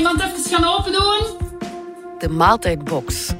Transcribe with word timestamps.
iemand 0.00 0.20
even 0.20 0.44
gaan 0.50 0.64
open 0.64 0.92
doen? 0.92 1.48
De 2.18 2.28
maaltijdbox. 2.28 3.32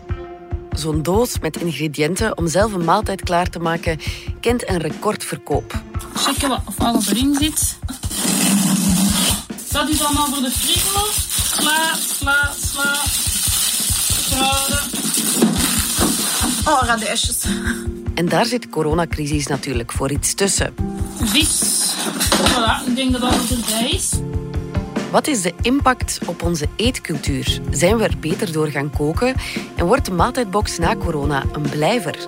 Zo'n 0.70 1.02
doos 1.02 1.38
met 1.38 1.56
ingrediënten 1.56 2.38
om 2.38 2.48
zelf 2.48 2.72
een 2.72 2.84
maaltijd 2.84 3.22
klaar 3.22 3.50
te 3.50 3.58
maken 3.58 3.98
kent 4.40 4.68
een 4.68 4.78
recordverkoop. 4.78 5.82
Checken 6.14 6.48
wat 6.48 6.60
of 6.66 6.78
alles 6.78 7.10
erin 7.10 7.34
zit. 7.34 7.78
Dat 9.72 9.88
is 9.88 10.04
allemaal 10.04 10.26
voor 10.26 10.42
de 10.42 10.50
frigo. 10.50 11.00
Sla, 11.42 11.94
sla, 12.18 12.50
sla. 12.60 12.96
Kruiden. 14.30 14.78
Oh, 16.64 16.82
radijsjes. 16.82 17.44
En 18.14 18.28
daar 18.28 18.46
zit 18.46 18.62
de 18.62 18.68
coronacrisis 18.68 19.46
natuurlijk 19.46 19.92
voor 19.92 20.10
iets 20.10 20.34
tussen. 20.34 20.74
Vis. 21.22 21.60
Voilà, 22.30 22.86
ik 22.86 22.96
denk 22.96 23.12
dat 23.12 23.22
alles 23.22 23.50
erbij 23.50 23.90
is. 23.90 24.10
Wat 25.10 25.26
is 25.26 25.42
de 25.42 25.54
impact 25.62 26.20
op 26.26 26.42
onze 26.42 26.66
eetcultuur? 26.76 27.60
Zijn 27.70 27.96
we 27.96 28.04
er 28.04 28.18
beter 28.20 28.52
door 28.52 28.66
gaan 28.66 28.90
koken? 28.90 29.34
En 29.76 29.86
wordt 29.86 30.04
de 30.04 30.12
maaltijdbox 30.12 30.78
na 30.78 30.96
corona 30.96 31.44
een 31.52 31.70
blijver? 31.70 32.26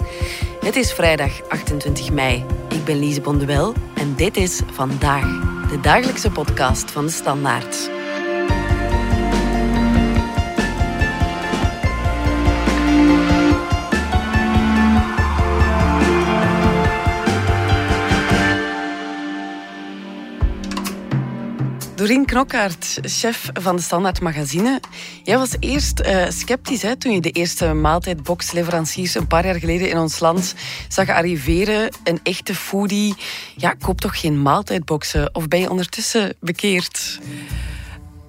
Het 0.61 0.77
is 0.77 0.93
vrijdag 0.93 1.49
28 1.49 2.13
mei. 2.13 2.45
Ik 2.69 2.85
ben 2.85 2.99
Lise 2.99 3.21
Bonduel 3.21 3.75
en 3.95 4.15
dit 4.15 4.37
is 4.37 4.61
Vandaag, 4.73 5.27
de 5.69 5.81
dagelijkse 5.81 6.31
podcast 6.31 6.91
van 6.91 7.05
de 7.05 7.13
Standaard. 7.13 7.91
Doreen 22.13 22.27
Knokkaert, 22.27 22.99
chef 23.03 23.51
van 23.53 23.77
de 23.77 23.83
Standaard 23.83 24.21
Magazine. 24.21 24.81
Jij 25.23 25.39
was 25.39 25.57
eerst 25.61 26.01
uh, 26.01 26.25
sceptisch 26.29 26.83
hè, 26.83 26.97
toen 26.97 27.13
je 27.13 27.21
de 27.21 27.31
eerste 27.31 27.73
maaltijdboxleveranciers 27.73 29.15
een 29.15 29.27
paar 29.27 29.45
jaar 29.45 29.59
geleden 29.59 29.89
in 29.89 29.99
ons 29.99 30.21
land 30.21 30.55
zag 30.89 31.09
arriveren. 31.09 31.93
Een 32.05 32.21
echte 32.23 32.55
foodie. 32.55 33.15
Ja, 33.57 33.75
koop 33.75 34.01
toch 34.01 34.21
geen 34.21 34.43
maaltijdboxen? 34.43 35.35
Of 35.35 35.49
ben 35.49 35.61
je 35.61 35.71
ondertussen 35.71 36.35
bekeerd? 36.41 37.21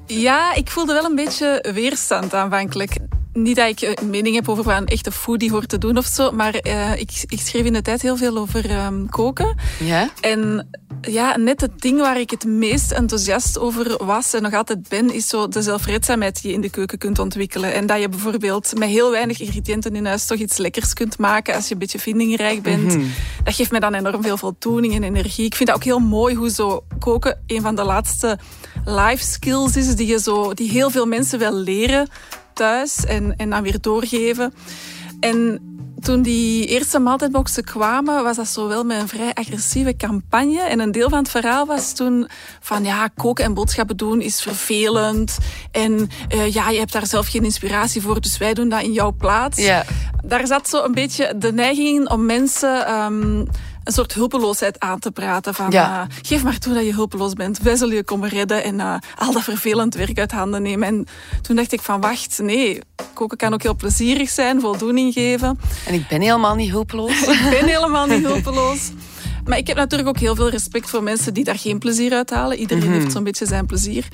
Ja, 0.06 0.54
ik 0.54 0.70
voelde 0.70 0.94
wel 0.94 1.06
een 1.06 1.16
beetje 1.16 1.70
weerstand 1.74 2.34
aanvankelijk 2.34 2.98
niet 3.34 3.56
dat 3.56 3.70
ik 3.70 4.00
een 4.00 4.10
mening 4.10 4.36
heb 4.36 4.50
over 4.50 4.64
wat 4.64 4.78
een 4.78 4.88
echte 4.88 5.12
foodie 5.12 5.52
hoort 5.52 5.70
te 5.70 5.78
doen 5.78 5.98
of 5.98 6.06
zo, 6.06 6.32
maar 6.32 6.68
uh, 6.68 6.92
ik, 7.00 7.24
ik, 7.28 7.40
schreef 7.40 7.66
in 7.66 7.74
de 7.74 7.82
tijd 7.82 8.02
heel 8.02 8.18
veel 8.18 8.38
over 8.38 8.86
um, 8.86 9.10
koken. 9.10 9.56
Ja? 9.80 10.10
En 10.22 10.68
ja, 11.02 11.38
net 11.38 11.62
het 11.62 11.82
ding 11.82 12.00
waar 12.00 12.20
ik 12.20 12.30
het 12.30 12.46
meest 12.46 12.92
enthousiast 12.92 13.60
over 13.60 14.06
was 14.06 14.34
en 14.34 14.42
nog 14.42 14.54
altijd 14.54 14.90
ben, 14.90 15.14
is 15.14 15.28
zo 15.28 15.48
de 15.48 15.62
zelfredzaamheid 15.62 16.42
die 16.42 16.50
je 16.50 16.56
in 16.56 16.62
de 16.62 16.70
keuken 16.70 16.98
kunt 16.98 17.20
ontwikkelen. 17.20 17.74
En 17.74 17.86
dat 17.86 18.00
je 18.00 18.10
bijvoorbeeld 18.10 18.78
met 18.78 18.90
heel 18.90 19.12
weinig 19.12 19.40
ingrediënten 19.40 19.96
in 19.96 20.06
huis 20.06 20.26
toch 20.26 20.38
iets 20.38 20.58
lekkers 20.58 20.94
kunt 20.94 21.18
maken 21.18 21.56
als 21.56 21.68
je 21.68 21.74
een 21.74 21.80
beetje 21.80 22.00
vindingrijk 22.00 22.62
bent. 22.62 22.84
Mm 22.84 22.90
-hmm. 22.90 23.12
Dat 23.44 23.56
geeft 23.56 23.72
mij 23.72 23.80
dan 23.80 23.94
enorm 23.94 24.24
veel 24.24 24.38
voldoening 24.38 24.96
en 24.96 25.04
energie. 25.04 25.46
Ik 25.46 25.56
vind 25.56 25.70
dat 25.70 25.78
ook 25.78 25.84
heel 25.84 26.00
mooi 26.00 26.36
hoe 26.36 26.50
zo 26.50 26.84
koken 27.00 27.44
een 27.48 27.62
van 27.62 27.76
de 27.76 27.84
laatste 27.84 28.40
life 28.86 29.24
skills 29.24 29.76
is 29.76 29.96
die, 29.96 30.08
je 30.08 30.20
zo, 30.20 30.54
die 30.54 30.70
heel 30.70 30.90
veel 30.90 31.06
mensen 31.06 31.40
wel 31.40 31.54
leren 31.54 32.10
thuis 32.54 33.06
en, 33.06 33.36
en 33.38 33.50
dan 33.50 33.64
weer 33.64 33.82
doorgeven. 33.82 34.54
En 35.20 35.68
toen 36.00 36.22
die 36.22 36.66
eerste 36.66 37.00
maaltijdboxen 37.00 37.64
kwamen, 37.64 38.24
was 38.24 38.36
dat 38.36 38.48
zo 38.48 38.68
wel 38.68 38.84
met 38.84 39.02
een 39.02 39.08
vrij 39.08 39.34
agressieve 39.34 39.96
campagne. 39.96 40.62
En 40.62 40.80
een 40.80 40.92
deel 40.92 41.10
van 41.10 41.18
het 41.18 41.30
verhaal 41.30 41.66
was 41.66 41.94
toen 41.94 42.28
van 42.60 42.84
ja, 42.84 43.08
koken 43.08 43.46
en 43.46 43.54
boodschappen 43.54 43.98
doen 43.98 44.22
is 44.22 44.42
vervelend. 44.42 45.38
En 45.72 46.10
uh, 46.36 46.54
ja, 46.54 46.70
je 46.70 46.80
hebt 46.80 46.92
daar 46.92 47.08
zelf 47.08 47.28
geen 47.28 47.44
inspiratie 47.44 48.02
voor, 48.02 48.22
dus 48.22 48.38
wij 48.38 48.54
doen 48.54 48.70
dat 48.70 48.82
in 48.82 48.94
jouw 48.94 49.12
plaats. 49.12 49.58
Ja. 49.58 49.84
Daar 50.24 50.48
zat 50.48 50.70
zo 50.70 50.84
een 50.84 50.94
beetje 50.94 51.34
de 51.38 51.54
neiging 51.54 52.00
in 52.00 52.10
om 52.10 52.26
mensen... 52.26 52.94
Um, 52.94 53.48
een 53.84 53.94
soort 53.94 54.14
hulpeloosheid 54.14 54.80
aan 54.80 55.00
te 55.00 55.12
praten. 55.12 55.54
Van, 55.54 55.72
ja. 55.72 56.08
uh, 56.10 56.16
geef 56.22 56.44
maar 56.44 56.58
toe 56.58 56.74
dat 56.74 56.86
je 56.86 56.94
hulpeloos 56.94 57.34
bent. 57.34 57.60
Wij 57.60 57.76
zullen 57.76 57.96
je 57.96 58.04
komen 58.04 58.30
redden 58.30 58.64
en 58.64 58.76
uh, 58.76 58.96
al 59.16 59.32
dat 59.32 59.44
vervelend 59.44 59.96
werk 59.96 60.20
uit 60.20 60.32
handen 60.32 60.62
nemen. 60.62 60.88
En 60.88 61.06
toen 61.42 61.56
dacht 61.56 61.72
ik 61.72 61.82
van, 61.82 62.02
wacht, 62.02 62.40
nee. 62.42 62.80
Koken 63.14 63.38
kan 63.38 63.54
ook 63.54 63.64
heel 63.64 63.76
plezierig 63.76 64.30
zijn, 64.30 64.60
voldoening 64.60 65.14
geven. 65.14 65.60
En 65.86 65.94
ik 65.94 66.08
ben 66.08 66.22
helemaal 66.22 66.56
niet 66.56 66.72
hulpeloos. 66.72 67.22
ik 67.28 67.48
ben 67.50 67.68
helemaal 67.68 68.06
niet 68.06 68.26
hulpeloos. 68.32 68.92
Maar 69.46 69.58
ik 69.58 69.68
heb 69.68 69.78
natuurlijk 69.78 70.10
ook 70.10 70.20
heel 70.20 70.36
veel 70.36 70.50
respect 70.50 70.90
voor 70.90 71.04
mensen 71.04 71.34
die 71.34 71.44
daar 71.44 71.60
geen 71.60 71.80
plezier 71.80 72.14
uit 72.14 72.30
halen. 72.30 72.58
Iedereen 72.58 72.84
mm 72.84 72.90
-hmm. 72.90 73.00
heeft 73.00 73.12
zo'n 73.12 73.24
beetje 73.24 73.46
zijn 73.46 73.66
plezier. 73.66 74.08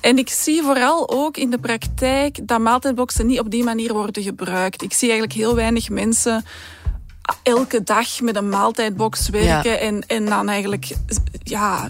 En 0.00 0.18
ik 0.18 0.28
zie 0.28 0.62
vooral 0.62 1.10
ook 1.10 1.36
in 1.36 1.50
de 1.50 1.58
praktijk 1.58 2.46
dat 2.46 2.60
maaltijdboxen 2.60 3.26
niet 3.26 3.38
op 3.38 3.50
die 3.50 3.64
manier 3.64 3.92
worden 3.92 4.22
gebruikt. 4.22 4.82
Ik 4.82 4.92
zie 4.92 5.10
eigenlijk 5.10 5.38
heel 5.38 5.54
weinig 5.54 5.88
mensen 5.88 6.44
elke 7.42 7.82
dag 7.82 8.20
met 8.20 8.36
een 8.36 8.48
maaltijdbox 8.48 9.28
werken 9.28 9.70
ja. 9.70 9.76
en, 9.78 10.06
en 10.06 10.24
dan 10.24 10.48
eigenlijk 10.48 10.92
ja, 11.42 11.88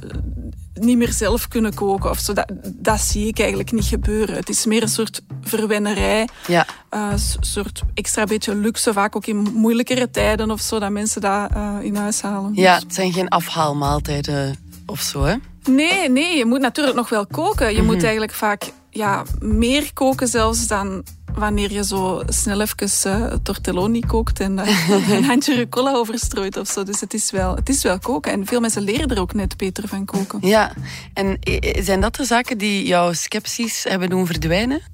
niet 0.75 0.97
meer 0.97 1.13
zelf 1.13 1.49
kunnen 1.49 1.75
koken 1.75 2.11
of 2.11 2.19
zo. 2.19 2.33
Dat, 2.33 2.53
dat 2.65 3.01
zie 3.01 3.27
ik 3.27 3.39
eigenlijk 3.39 3.73
niet 3.73 3.85
gebeuren. 3.85 4.35
Het 4.37 4.49
is 4.49 4.67
meer 4.67 4.83
een 4.83 4.89
soort 4.89 5.21
verwennerij. 5.43 6.29
Ja. 6.47 6.67
Een 6.91 7.19
soort 7.41 7.83
extra 7.95 8.25
beetje 8.25 8.55
luxe, 8.55 8.93
vaak 8.93 9.17
ook 9.17 9.27
in 9.27 9.37
moeilijkere 9.37 10.11
tijden 10.11 10.51
of 10.51 10.61
zo, 10.61 10.79
dat 10.79 10.91
mensen 10.91 11.21
dat 11.21 11.51
uh, 11.57 11.77
in 11.81 11.97
huis 11.97 12.21
halen. 12.21 12.51
Ja, 12.55 12.75
het 12.79 12.95
zijn 12.95 13.13
geen 13.13 13.29
afhaalmaaltijden 13.29 14.57
of 14.87 15.01
zo, 15.01 15.25
hè? 15.25 15.35
Nee, 15.71 16.11
nee, 16.11 16.37
je 16.37 16.45
moet 16.45 16.61
natuurlijk 16.61 16.97
nog 16.97 17.09
wel 17.09 17.27
koken. 17.27 17.71
Je 17.73 17.77
Mhm. 17.77 17.87
moet 17.87 18.03
eigenlijk 18.03 18.33
vaak 18.33 18.73
ja, 18.91 19.23
meer 19.41 19.93
koken 19.93 20.29
zelfs 20.29 20.67
dan 20.67 21.05
wanneer 21.35 21.73
je 21.73 21.85
zo 21.85 22.23
snel 22.27 22.61
even 22.61 22.91
uh, 23.07 23.33
tortelloni 23.43 24.01
kookt 24.01 24.41
en 24.41 24.59
uh, 24.59 25.09
een 25.11 25.25
handje 25.25 25.55
rucola 25.55 25.93
overstrooit 25.93 26.57
of 26.57 26.69
zo. 26.69 26.83
Dus 26.83 27.01
het 27.01 27.15
is, 27.15 27.31
wel, 27.31 27.55
het 27.55 27.69
is 27.69 27.83
wel 27.83 27.99
koken. 27.99 28.33
En 28.33 28.47
veel 28.47 28.61
mensen 28.61 28.83
leren 28.83 29.09
er 29.09 29.21
ook 29.21 29.35
net 29.35 29.57
beter 29.57 29.89
van 29.89 30.05
koken. 30.05 30.39
Ja, 30.43 30.73
en 31.15 31.39
eh, 31.41 31.85
zijn 31.85 32.01
dat 32.01 32.17
de 32.17 32.25
zaken 32.25 32.59
die 32.59 32.87
jouw 32.87 33.13
scepties 33.13 33.85
hebben 33.85 34.09
doen 34.09 34.27
verdwijnen? 34.27 34.92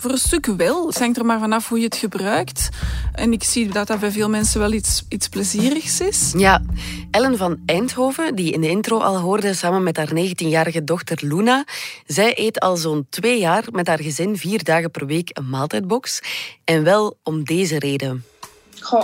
Voor 0.00 0.10
een 0.10 0.18
stuk 0.18 0.46
wel. 0.46 0.86
Het 0.86 0.98
hangt 0.98 1.18
er 1.18 1.24
maar 1.24 1.38
vanaf 1.38 1.68
hoe 1.68 1.78
je 1.78 1.84
het 1.84 1.96
gebruikt. 1.96 2.68
En 3.12 3.32
ik 3.32 3.44
zie 3.44 3.68
dat 3.68 3.86
dat 3.86 4.00
bij 4.00 4.10
veel 4.10 4.28
mensen 4.28 4.60
wel 4.60 4.72
iets, 4.72 5.04
iets 5.08 5.28
plezierigs 5.28 6.00
is. 6.00 6.32
Ja, 6.36 6.62
Ellen 7.10 7.36
van 7.36 7.58
Eindhoven, 7.66 8.34
die 8.34 8.52
in 8.52 8.60
de 8.60 8.68
intro 8.68 8.98
al 8.98 9.18
hoorde 9.18 9.54
samen 9.54 9.82
met 9.82 9.96
haar 9.96 10.08
19-jarige 10.08 10.84
dochter 10.84 11.18
Luna, 11.26 11.64
zij 12.06 12.32
eet 12.38 12.60
al 12.60 12.76
zo'n 12.76 13.06
twee 13.10 13.38
jaar 13.38 13.64
met 13.70 13.86
haar 13.86 14.02
gezin 14.02 14.36
vier 14.36 14.64
dagen 14.64 14.90
per 14.90 15.06
week 15.06 15.30
een 15.32 15.48
maaltijdbox. 15.48 16.20
En 16.64 16.84
wel 16.84 17.18
om 17.22 17.44
deze 17.44 17.78
reden. 17.78 18.24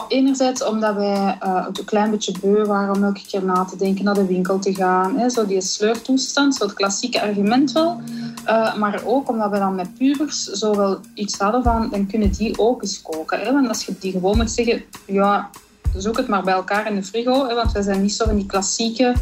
Enerzijds 0.08 0.64
omdat 0.64 0.94
wij 0.94 1.38
uh, 1.42 1.66
een 1.72 1.84
klein 1.84 2.10
beetje 2.10 2.34
beu 2.40 2.64
waren 2.64 2.94
om 2.94 3.04
elke 3.04 3.26
keer 3.26 3.44
na 3.44 3.64
te 3.64 3.76
denken 3.76 4.04
naar 4.04 4.14
de 4.14 4.26
winkel 4.26 4.58
te 4.58 4.74
gaan. 4.74 5.18
Hè, 5.18 5.28
zo 5.30 5.46
die 5.46 5.60
sleurtoestand, 5.60 6.54
zo 6.54 6.64
het 6.64 6.74
klassieke 6.74 7.22
argument 7.22 7.72
wel. 7.72 8.00
Uh, 8.46 8.76
maar 8.76 9.02
ook 9.04 9.28
omdat 9.28 9.50
we 9.50 9.58
dan 9.58 9.74
met 9.74 9.94
pubers 9.94 10.44
zo 10.44 10.76
wel 10.76 10.98
iets 11.14 11.38
hadden 11.38 11.62
van, 11.62 11.88
dan 11.90 12.06
kunnen 12.06 12.32
die 12.32 12.58
ook 12.58 12.82
eens 12.82 13.02
koken. 13.02 13.40
Hè? 13.40 13.52
Want 13.52 13.68
als 13.68 13.84
je 13.84 13.94
die 13.98 14.12
gewoon 14.12 14.36
moet 14.36 14.50
zeggen, 14.50 14.82
ja, 15.06 15.50
zoek 15.96 16.16
het 16.16 16.28
maar 16.28 16.42
bij 16.42 16.54
elkaar 16.54 16.86
in 16.86 16.94
de 16.94 17.02
frigo. 17.02 17.48
Hè? 17.48 17.54
Want 17.54 17.72
wij 17.72 17.82
zijn 17.82 18.02
niet 18.02 18.14
zo 18.14 18.24
van 18.24 18.36
die 18.36 18.46
klassieke, 18.46 19.14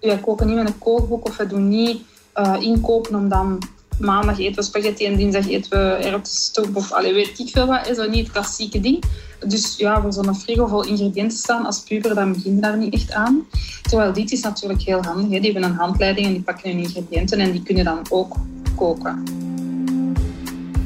wij 0.00 0.18
koken 0.18 0.46
niet 0.46 0.56
met 0.56 0.68
een 0.68 0.78
kookboek 0.78 1.26
of 1.26 1.36
we 1.36 1.46
doen 1.46 1.68
niet 1.68 2.02
uh, 2.34 2.56
inkopen 2.60 3.14
om 3.14 3.28
dan 3.28 3.58
maandag 3.98 4.38
eten 4.38 4.54
we 4.54 4.62
spaghetti 4.62 5.04
en 5.04 5.16
dinsdag 5.16 5.48
eten 5.48 5.70
we 5.70 5.94
erwtenstoep 5.94 6.76
of 6.76 6.92
allee, 6.92 7.12
weet 7.12 7.38
ik 7.38 7.48
veel 7.48 7.66
wat. 7.66 7.86
Hè? 7.86 7.94
Zo 7.94 8.08
niet 8.08 8.24
het 8.24 8.32
klassieke 8.32 8.80
ding. 8.80 9.04
Dus 9.46 9.74
ja, 9.76 10.00
voor 10.00 10.12
zo'n 10.12 10.36
frigo 10.36 10.66
vol 10.66 10.84
ingrediënten 10.84 11.38
staan 11.38 11.66
als 11.66 11.80
puber, 11.80 12.14
dan 12.14 12.32
begin 12.32 12.54
je 12.54 12.60
daar 12.60 12.76
niet 12.76 12.94
echt 12.94 13.12
aan. 13.12 13.46
Terwijl 13.82 14.12
dit 14.12 14.32
is 14.32 14.40
natuurlijk 14.40 14.82
heel 14.82 15.02
handig. 15.02 15.30
Hè? 15.30 15.40
Die 15.40 15.52
hebben 15.52 15.70
een 15.70 15.76
handleiding 15.76 16.26
en 16.26 16.32
die 16.32 16.42
pakken 16.42 16.70
hun 16.70 16.78
ingrediënten 16.78 17.38
en 17.38 17.52
die 17.52 17.62
kunnen 17.62 17.84
dan 17.84 18.06
ook 18.10 18.36
koken. 18.74 19.22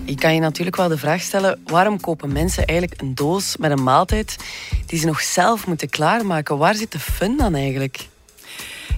Je 0.04 0.16
kan 0.16 0.34
je 0.34 0.40
natuurlijk 0.40 0.76
wel 0.76 0.88
de 0.88 0.98
vraag 0.98 1.20
stellen, 1.20 1.60
waarom 1.64 2.00
kopen 2.00 2.32
mensen 2.32 2.64
eigenlijk 2.66 3.00
een 3.00 3.14
doos 3.14 3.56
met 3.56 3.70
een 3.70 3.82
maaltijd 3.82 4.36
die 4.86 4.98
ze 4.98 5.06
nog 5.06 5.20
zelf 5.20 5.66
moeten 5.66 5.88
klaarmaken? 5.88 6.58
Waar 6.58 6.74
zit 6.74 6.92
de 6.92 6.98
fun 6.98 7.36
dan 7.36 7.54
eigenlijk? 7.54 8.08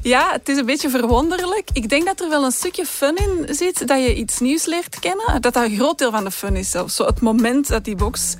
Ja, 0.03 0.33
het 0.33 0.49
is 0.49 0.57
een 0.57 0.67
beetje 0.67 0.91
verwonderlijk. 0.91 1.69
Ik 1.73 1.89
denk 1.89 2.07
dat 2.07 2.21
er 2.21 2.29
wel 2.29 2.45
een 2.45 2.53
stukje 2.53 2.87
fun 2.87 3.17
in 3.17 3.55
zit, 3.55 3.89
dat 3.89 3.99
je 3.99 4.15
iets 4.15 4.39
nieuws 4.39 4.65
leert 4.67 4.99
kennen. 4.99 5.41
Dat 5.41 5.53
dat 5.53 5.65
een 5.65 5.77
groot 5.77 5.99
deel 5.99 6.11
van 6.11 6.25
de 6.25 6.31
fun 6.31 6.57
is 6.57 6.71
zelfs. 6.71 6.97
Zo 6.97 7.05
het 7.07 7.21
moment 7.21 7.69
dat 7.69 7.85
die 7.85 7.97
box 7.97 8.35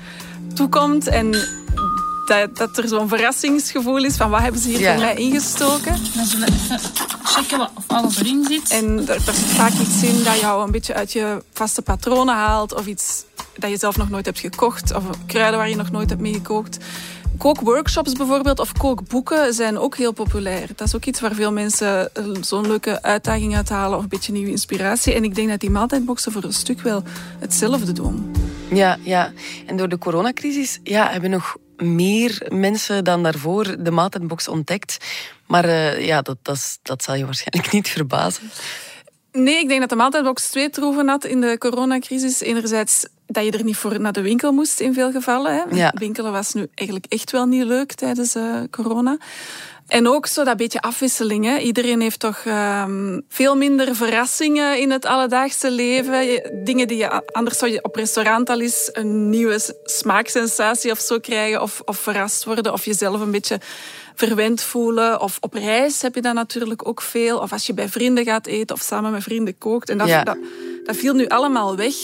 toekomt 0.55 1.07
en 1.07 1.31
dat, 2.27 2.57
dat 2.57 2.79
er 2.79 2.89
zo'n 2.89 3.09
verrassingsgevoel 3.09 4.05
is 4.05 4.17
van 4.17 4.31
wat 4.31 4.41
hebben 4.41 4.61
ze 4.61 4.69
hier 4.69 4.81
Ja. 4.81 4.93
voor 4.93 5.03
mij 5.03 5.15
ingestoken. 5.15 5.97
Dan 6.15 6.25
zullen 6.25 6.47
we 6.47 6.53
even 6.55 6.81
checken 7.23 7.59
wat, 7.59 7.71
of 7.75 7.85
alles 7.87 8.19
erin 8.21 8.45
zit. 8.49 8.71
En 8.71 8.99
er, 9.09 9.15
er 9.15 9.21
zit 9.35 9.35
vaak 9.35 9.73
iets 9.73 10.03
in 10.03 10.23
dat 10.25 10.41
jou 10.41 10.65
een 10.65 10.71
beetje 10.71 10.95
uit 10.95 11.13
je 11.13 11.43
vaste 11.53 11.83
patronen 11.83 12.35
haalt. 12.35 12.75
Of 12.75 12.87
iets 12.87 13.25
dat 13.57 13.71
je 13.71 13.77
zelf 13.77 13.97
nog 13.97 14.11
nooit 14.11 14.27
hebt 14.27 14.39
gekocht. 14.39 14.95
Of 14.95 15.03
kruiden 15.27 15.59
waar 15.59 15.69
je 15.69 15.77
nog 15.77 15.91
nooit 15.91 16.09
hebt 16.09 16.21
mee 16.23 16.33
gekookt. 16.33 16.79
Kookworkshops 17.43 18.13
bijvoorbeeld 18.13 18.59
of 18.59 18.73
kookboeken 18.73 19.55
zijn 19.55 19.79
ook 19.79 19.97
heel 19.97 20.13
populair. 20.13 20.67
Dat 20.77 20.87
is 20.87 20.95
ook 20.95 21.05
iets 21.05 21.21
waar 21.21 21.35
veel 21.35 21.53
mensen 21.53 22.11
zo'n 22.41 22.67
leuke 22.67 23.03
uitdaging 23.03 23.57
uit 23.57 23.69
halen 23.69 23.97
of 23.97 24.03
een 24.03 24.09
beetje 24.09 24.33
nieuwe 24.33 24.51
inspiratie. 24.51 25.15
En 25.15 25.25
ik 25.25 25.35
denk 25.35 25.49
dat 25.49 25.61
die 25.61 25.71
maaltijdboxen 25.71 26.33
voor 26.33 26.45
een 26.45 26.53
stuk 26.53 26.81
wel 26.81 27.03
hetzelfde 27.39 27.93
doen. 27.93 28.35
Ja, 28.71 28.99
ja. 29.01 29.33
En 29.67 29.77
door 29.77 29.89
de 29.89 29.99
coronacrisis 29.99 30.81
ja, 30.83 31.11
hebben 31.11 31.31
nog 31.31 31.57
meer 31.77 32.47
mensen 32.49 33.05
dan 33.05 33.23
daarvoor 33.23 33.83
de 33.83 33.91
maaltijdbox 33.91 34.49
ontdekt. 34.49 34.97
Maar 35.47 35.65
uh, 35.65 36.07
ja, 36.07 36.23
dat, 36.23 36.37
dat, 36.43 36.79
dat 36.83 37.03
zal 37.03 37.15
je 37.15 37.25
waarschijnlijk 37.25 37.73
niet 37.73 37.89
verbazen. 37.89 38.51
Nee, 39.33 39.59
ik 39.59 39.69
denk 39.69 39.81
dat 39.81 39.89
de 39.89 39.97
maaltijdbox 39.97 40.51
twee 40.51 40.71
troeven 40.71 41.09
had 41.09 41.25
in 41.25 41.41
de 41.41 41.59
coronacrisis. 41.59 42.41
Enerzijds 42.41 43.07
dat 43.27 43.45
je 43.45 43.51
er 43.51 43.65
niet 43.65 43.77
voor 43.77 44.01
naar 44.01 44.13
de 44.13 44.21
winkel 44.21 44.53
moest 44.53 44.81
in 44.81 44.95
veel 44.95 45.11
gevallen. 45.11 45.55
Hè. 45.55 45.77
Ja. 45.77 45.93
Winkelen 45.99 46.33
was 46.33 46.53
nu 46.53 46.67
eigenlijk 46.75 47.13
echt 47.13 47.31
wel 47.31 47.47
niet 47.47 47.65
leuk 47.65 47.93
tijdens 47.93 48.37
uh, 48.37 48.57
corona. 48.71 49.17
En 49.87 50.09
ook 50.09 50.27
zo 50.27 50.45
dat 50.45 50.57
beetje 50.57 50.81
afwisseling. 50.81 51.45
Hè. 51.45 51.59
Iedereen 51.59 52.01
heeft 52.01 52.21
toch 52.21 52.45
um, 52.45 53.23
veel 53.29 53.57
minder 53.57 53.97
verrassingen 53.97 54.79
in 54.81 54.91
het 54.91 55.05
alledaagse 55.05 55.71
leven. 55.71 56.43
Dingen 56.65 56.89
die 56.89 56.97
je 56.97 57.27
anders 57.27 57.59
zou 57.59 57.71
je 57.71 57.85
op 57.85 57.95
restaurant 57.95 58.51
al 58.51 58.61
eens 58.61 58.89
een 58.93 59.31
nieuwe 59.31 59.61
smaaksensatie 59.85 60.91
of 60.91 60.99
zo 60.99 61.19
krijgen. 61.19 61.63
Of, 61.63 61.83
of 61.85 61.99
verrast 61.99 62.45
worden. 62.45 62.73
Of 62.73 62.85
jezelf 62.85 63.21
een 63.21 63.31
beetje 63.31 63.61
verwend 64.15 64.63
voelen. 64.63 65.21
Of 65.21 65.39
op 65.41 65.55
reis 65.55 66.03
heb 66.03 66.15
je 66.15 66.21
dat 66.21 66.35
natuurlijk 66.35 66.89
ook 66.89 67.03
veel. 67.03 67.39
Of 67.39 67.53
als 67.53 67.67
je 67.67 67.75
bij 67.75 67.89
vrienden 67.89 68.25
gaat 68.25 68.47
eten 68.47 68.77
of 68.77 68.83
samen 68.83 69.11
met 69.11 69.23
vrienden 69.23 69.59
kookt. 69.59 69.89
En 69.89 69.99
dat, 69.99 70.09
dat, 70.09 70.39
dat 70.85 70.97
viel 70.97 71.15
nu 71.15 71.27
allemaal 71.27 71.77
weg. 71.77 71.95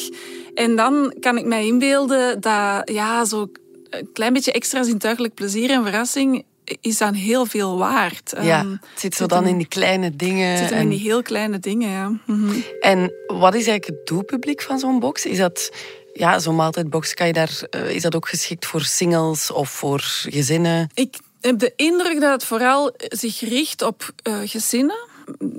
En 0.55 0.77
dan 0.77 1.15
kan 1.21 1.39
ik 1.39 1.45
mij 1.45 1.67
inbeelden 1.67 2.41
dat 2.41 2.91
ja, 2.91 3.25
zo 3.25 3.51
een 3.91 4.09
klein 4.13 4.33
beetje 4.33 4.53
extra 4.53 4.83
zintuigelijk 4.83 5.35
plezier 5.35 5.71
en 5.71 5.83
verrassing 5.83 6.45
is 6.81 6.99
dan 6.99 7.15
heel 7.15 7.47
veel 7.47 7.79
waard. 7.79 8.35
Ja, 8.41 8.61
ehm, 8.61 8.71
het 8.71 9.01
zit 9.01 9.15
zo 9.15 9.27
dan 9.27 9.47
in 9.47 9.57
die 9.57 9.69
kleine 9.69 10.17
dingen. 10.17 10.49
Het 10.49 10.59
zit 10.59 10.71
en... 10.71 10.81
in 10.81 10.89
die 10.89 10.99
heel 10.99 11.23
kleine 11.23 11.59
dingen, 11.59 11.91
ja. 11.91 12.13
Mhm. 12.27 12.57
En 12.81 13.13
wat 13.27 13.55
is 13.55 13.67
eigenlijk 13.67 13.87
het 13.87 14.07
doelpubliek 14.07 14.63
van 14.63 14.79
zo'n 14.79 15.01
box? 15.01 15.27
Is 15.27 15.39
dat 15.39 15.71
ja, 16.13 16.39
zo'n 16.39 16.57
maaltijdbox, 16.57 17.15
kan 17.15 17.27
je 17.27 17.33
daar, 17.33 17.61
uh, 17.77 17.91
is 17.91 18.03
dat 18.03 18.15
ook 18.15 18.29
geschikt 18.29 18.67
voor 18.67 18.83
singles 18.83 19.51
of 19.51 19.71
voor 19.71 20.01
gezinnen? 20.29 20.91
Ik 20.95 21.19
heb 21.41 21.59
de 21.59 21.73
indruk 21.77 22.21
dat 22.21 22.33
het 22.33 22.45
vooral 22.45 22.93
zich 22.97 23.41
richt 23.41 23.83
op 23.83 24.13
uh, 24.23 24.39
gezinnen 24.45 25.07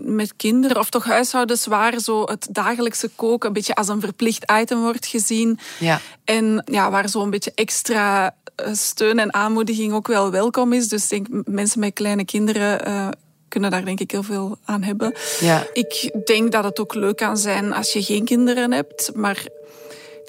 met 0.03 0.35
kinderen 0.35 0.77
of 0.77 0.89
toch 0.89 1.03
huishoudens 1.03 1.65
waar 1.65 1.99
zo 1.99 2.23
het 2.23 2.47
dagelijkse 2.49 3.09
koken 3.15 3.47
een 3.47 3.53
beetje 3.53 3.75
als 3.75 3.87
een 3.87 3.99
verplicht 3.99 4.51
item 4.51 4.81
wordt 4.81 5.05
gezien. 5.05 5.59
Ja. 5.79 6.01
En 6.23 6.63
ja, 6.71 6.91
waar 6.91 7.09
zo 7.09 7.21
een 7.21 7.29
beetje 7.29 7.51
extra 7.55 8.35
eh, 8.55 8.73
steun 8.73 9.19
en 9.19 9.33
aanmoediging 9.33 9.93
ook 9.93 10.07
wel 10.07 10.31
welkom 10.31 10.73
is. 10.73 10.87
Dus 10.87 11.07
denk 11.07 11.27
mensen 11.45 11.79
met 11.79 11.93
kleine 11.93 12.25
kinderen 12.25 12.87
uh, 12.87 13.07
kunnen 13.47 13.71
daar 13.71 13.85
denk 13.85 13.99
ik 13.99 14.11
heel 14.11 14.23
veel 14.23 14.57
aan 14.65 14.83
hebben. 14.83 15.13
Ja. 15.39 15.67
Ik 15.73 16.11
denk 16.25 16.51
dat 16.51 16.63
het 16.63 16.79
ook 16.79 16.93
leuk 16.93 17.17
kan 17.17 17.37
zijn 17.37 17.73
als 17.73 17.93
je 17.93 18.03
geen 18.03 18.25
kinderen 18.25 18.71
hebt, 18.71 19.11
maar 19.15 19.45
ik 19.45 19.58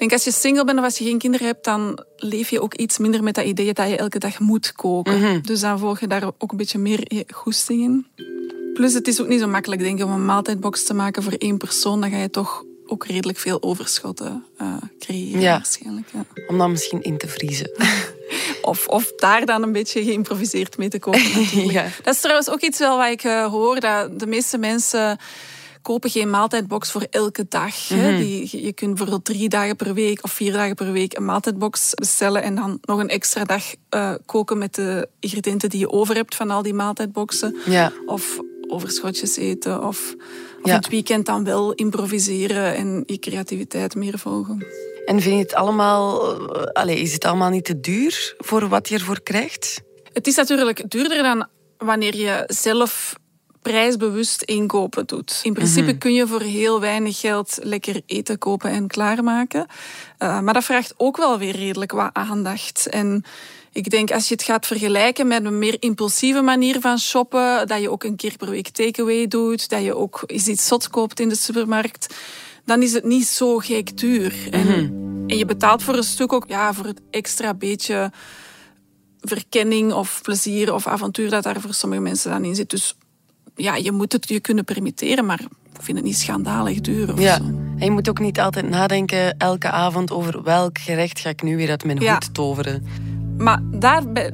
denk 0.01 0.13
als 0.13 0.23
je 0.23 0.31
single 0.31 0.65
bent 0.65 0.79
of 0.79 0.85
als 0.85 0.97
je 0.97 1.03
geen 1.03 1.17
kinderen 1.17 1.47
hebt, 1.47 1.63
dan 1.63 2.03
leef 2.15 2.49
je 2.49 2.61
ook 2.61 2.73
iets 2.73 2.97
minder 2.97 3.23
met 3.23 3.35
dat 3.35 3.45
idee 3.45 3.73
dat 3.73 3.89
je 3.89 3.97
elke 3.97 4.19
dag 4.19 4.39
moet 4.39 4.71
koken. 4.71 5.19
Mhm. 5.19 5.41
Dus 5.41 5.59
dan 5.59 5.79
volg 5.79 5.99
je 5.99 6.07
daar 6.07 6.31
ook 6.37 6.51
een 6.51 6.57
beetje 6.57 6.79
meer 6.79 7.23
goesting 7.33 7.81
in. 7.81 8.07
Plus 8.73 8.93
het 8.93 9.07
is 9.07 9.21
ook 9.21 9.27
niet 9.27 9.39
zo 9.39 9.47
makkelijk 9.47 9.81
denk 9.81 9.99
ik, 9.99 10.05
om 10.05 10.11
een 10.11 10.25
maaltijdbox 10.25 10.83
te 10.83 10.93
maken 10.93 11.23
voor 11.23 11.33
één 11.33 11.57
persoon. 11.57 12.01
Dan 12.01 12.09
ga 12.09 12.17
je 12.17 12.29
toch 12.29 12.63
ook 12.85 13.05
redelijk 13.05 13.37
veel 13.37 13.63
overschotten 13.63 14.45
uh, 14.61 14.73
creëren 14.99 15.41
ja. 15.41 15.51
waarschijnlijk. 15.51 16.07
Ja. 16.13 16.25
Om 16.47 16.57
dan 16.57 16.71
misschien 16.71 17.01
in 17.01 17.17
te 17.17 17.27
vriezen. 17.27 17.71
of, 18.61 18.87
of 18.87 19.13
daar 19.15 19.45
dan 19.45 19.63
een 19.63 19.71
beetje 19.71 20.03
geïmproviseerd 20.03 20.77
mee 20.77 20.89
te 20.89 20.99
komen. 20.99 21.55
ja. 21.77 21.87
Dat 22.03 22.13
is 22.13 22.21
trouwens 22.21 22.49
ook 22.49 22.61
iets 22.61 22.79
wel 22.79 22.97
wat 22.97 23.11
ik 23.11 23.23
uh, 23.23 23.45
hoor, 23.45 23.79
dat 23.79 24.19
de 24.19 24.27
meeste 24.27 24.57
mensen 24.57 25.17
kopen 25.81 26.09
geen 26.09 26.29
maaltijdbox 26.29 26.91
voor 26.91 27.07
elke 27.09 27.45
dag. 27.49 27.89
Mm 27.89 28.17
Die, 28.17 28.63
je 28.63 28.73
kunt 28.73 28.89
bijvoorbeeld 28.89 29.25
drie 29.25 29.49
dagen 29.49 29.75
per 29.75 29.93
week 29.93 30.23
of 30.23 30.31
vier 30.31 30.53
dagen 30.53 30.75
per 30.75 30.91
week 30.91 31.17
een 31.17 31.25
maaltijdbox 31.25 31.93
bestellen 31.93 32.43
en 32.43 32.55
dan 32.55 32.77
nog 32.81 32.99
een 32.99 33.09
extra 33.09 33.43
dag 33.43 33.63
uh, 33.95 34.13
koken 34.25 34.57
met 34.57 34.75
de 34.75 35.07
ingrediënten 35.19 35.69
die 35.69 35.79
je 35.79 35.91
over 35.91 36.15
hebt 36.15 36.35
van 36.35 36.51
al 36.51 36.61
die 36.61 36.73
maaltijdboxen. 36.73 37.55
Ja. 37.65 37.91
Of 38.05 38.39
overschotjes 38.67 39.37
eten 39.37 39.83
of, 39.83 40.15
of 40.61 40.71
het 40.71 40.87
weekend 40.87 41.25
dan 41.25 41.43
wel 41.43 41.73
improviseren 41.73 42.75
en 42.75 43.03
je 43.05 43.19
creativiteit 43.19 43.95
meer 43.95 44.19
volgen. 44.19 44.65
En 45.05 45.21
vind 45.21 45.35
je 45.35 45.41
het 45.41 45.53
allemaal, 45.53 46.33
allez, 46.73 47.01
is 47.01 47.13
het 47.13 47.25
allemaal 47.25 47.49
niet 47.49 47.65
te 47.65 47.79
duur 47.79 48.35
voor 48.37 48.67
wat 48.67 48.89
je 48.89 48.95
ervoor 48.95 49.21
krijgt? 49.21 49.81
Het 50.13 50.27
is 50.27 50.35
natuurlijk 50.35 50.89
duurder 50.89 51.23
dan 51.23 51.47
wanneer 51.77 52.15
je 52.15 52.43
zelf 52.47 53.15
prijsbewust 53.61 54.41
inkopen 54.41 55.05
doet. 55.05 55.39
In 55.43 55.53
principe 55.53 55.87
mhm. 55.87 55.97
kun 55.97 56.13
je 56.13 56.27
voor 56.27 56.41
heel 56.41 56.79
weinig 56.79 57.19
geld 57.19 57.59
lekker 57.61 58.01
eten 58.05 58.37
kopen 58.37 58.69
en 58.71 58.87
klaarmaken. 58.87 59.65
Uh, 60.19 60.39
maar 60.39 60.53
dat 60.53 60.63
vraagt 60.63 60.93
ook 60.97 61.17
wel 61.17 61.37
weer 61.37 61.55
redelijk 61.55 61.91
wat 61.91 62.09
aandacht. 62.13 62.87
En 62.87 63.23
ik 63.71 63.89
denk 63.89 64.11
als 64.11 64.27
je 64.27 64.33
het 64.33 64.43
gaat 64.43 64.67
vergelijken 64.67 65.27
met 65.27 65.45
een 65.45 65.59
meer 65.59 65.77
impulsieve 65.79 66.41
manier 66.41 66.79
van 66.79 66.99
shoppen, 66.99 67.67
dat 67.67 67.81
je 67.81 67.91
ook 67.91 68.03
een 68.03 68.15
keer 68.15 68.37
per 68.37 68.49
week 68.49 68.67
takeaway 68.67 69.27
doet, 69.27 69.69
dat 69.69 69.83
je 69.83 69.95
ook 69.95 70.23
eens 70.25 70.47
iets 70.47 70.67
zot 70.67 70.89
koopt 70.89 71.19
in 71.19 71.29
de 71.29 71.35
supermarkt, 71.35 72.15
dan 72.65 72.81
is 72.81 72.93
het 72.93 73.03
niet 73.03 73.27
zo 73.27 73.57
gek 73.57 73.97
duur. 73.97 74.47
en, 74.51 74.67
mhm. 74.67 75.29
en, 75.29 75.37
je 75.37 75.45
betaalt 75.45 75.83
voor 75.83 75.95
een 75.95 76.03
stuk 76.03 76.33
ook 76.33 76.45
ja, 76.47 76.73
voor 76.73 76.85
het 76.85 77.01
extra 77.09 77.53
beetje 77.53 78.11
verkenning 79.21 79.93
of 79.93 80.19
plezier 80.21 80.73
of 80.73 80.87
avontuur 80.87 81.29
dat 81.29 81.43
daar 81.43 81.61
voor 81.61 81.73
sommige 81.73 82.01
mensen 82.01 82.31
dan 82.31 82.45
in 82.45 82.55
zit. 82.55 82.69
Dus 82.69 82.95
ja, 83.61 83.75
je 83.75 83.91
moet 83.91 84.11
het 84.11 84.27
je 84.27 84.39
kunnen 84.39 84.65
permitteren, 84.65 85.25
maar 85.25 85.39
ik 85.73 85.81
vind 85.81 85.97
het 85.97 86.05
niet 86.05 86.17
schandalig 86.17 86.81
duur 86.81 87.13
of 87.13 87.19
ja. 87.19 87.37
zo. 87.37 87.43
En 87.43 87.85
je 87.85 87.91
moet 87.91 88.09
ook 88.09 88.19
niet 88.19 88.39
altijd 88.39 88.69
nadenken 88.69 89.37
elke 89.37 89.69
avond 89.69 90.11
over 90.11 90.43
welk 90.43 90.77
gerecht 90.77 91.19
ga 91.19 91.29
ik 91.29 91.41
nu 91.41 91.55
weer 91.55 91.69
uit 91.69 91.85
mijn 91.85 92.07
hoed 92.07 92.33
toveren. 92.33 92.85
Maar 93.37 93.59
daarbij... 93.63 94.33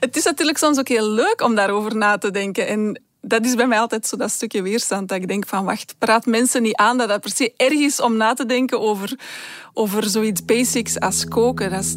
het 0.00 0.16
is 0.16 0.24
natuurlijk 0.24 0.58
soms 0.58 0.78
ook 0.78 0.88
heel 0.88 1.10
leuk 1.10 1.42
om 1.44 1.54
daarover 1.54 1.96
na 1.96 2.18
te 2.18 2.30
denken. 2.30 2.66
En 2.66 3.00
dat 3.20 3.44
is 3.44 3.54
bij 3.54 3.66
mij 3.66 3.78
altijd 3.78 4.06
zo 4.06 4.16
dat 4.16 4.30
stukje 4.30 4.62
weerstand. 4.62 5.08
Dat 5.08 5.18
ik 5.18 5.28
denk 5.28 5.46
van, 5.46 5.64
wacht, 5.64 5.94
praat 5.98 6.26
mensen 6.26 6.62
niet 6.62 6.76
aan 6.76 6.98
dat 6.98 7.08
dat 7.08 7.20
per 7.20 7.30
se 7.30 7.52
erg 7.56 7.72
is 7.72 8.00
om 8.00 8.16
na 8.16 8.34
te 8.34 8.46
denken 8.46 8.80
over, 8.80 9.18
over 9.72 10.04
zoiets 10.04 10.44
basics 10.44 11.00
als 11.00 11.24
koken. 11.24 11.70
Dat 11.70 11.84
is 11.84 11.94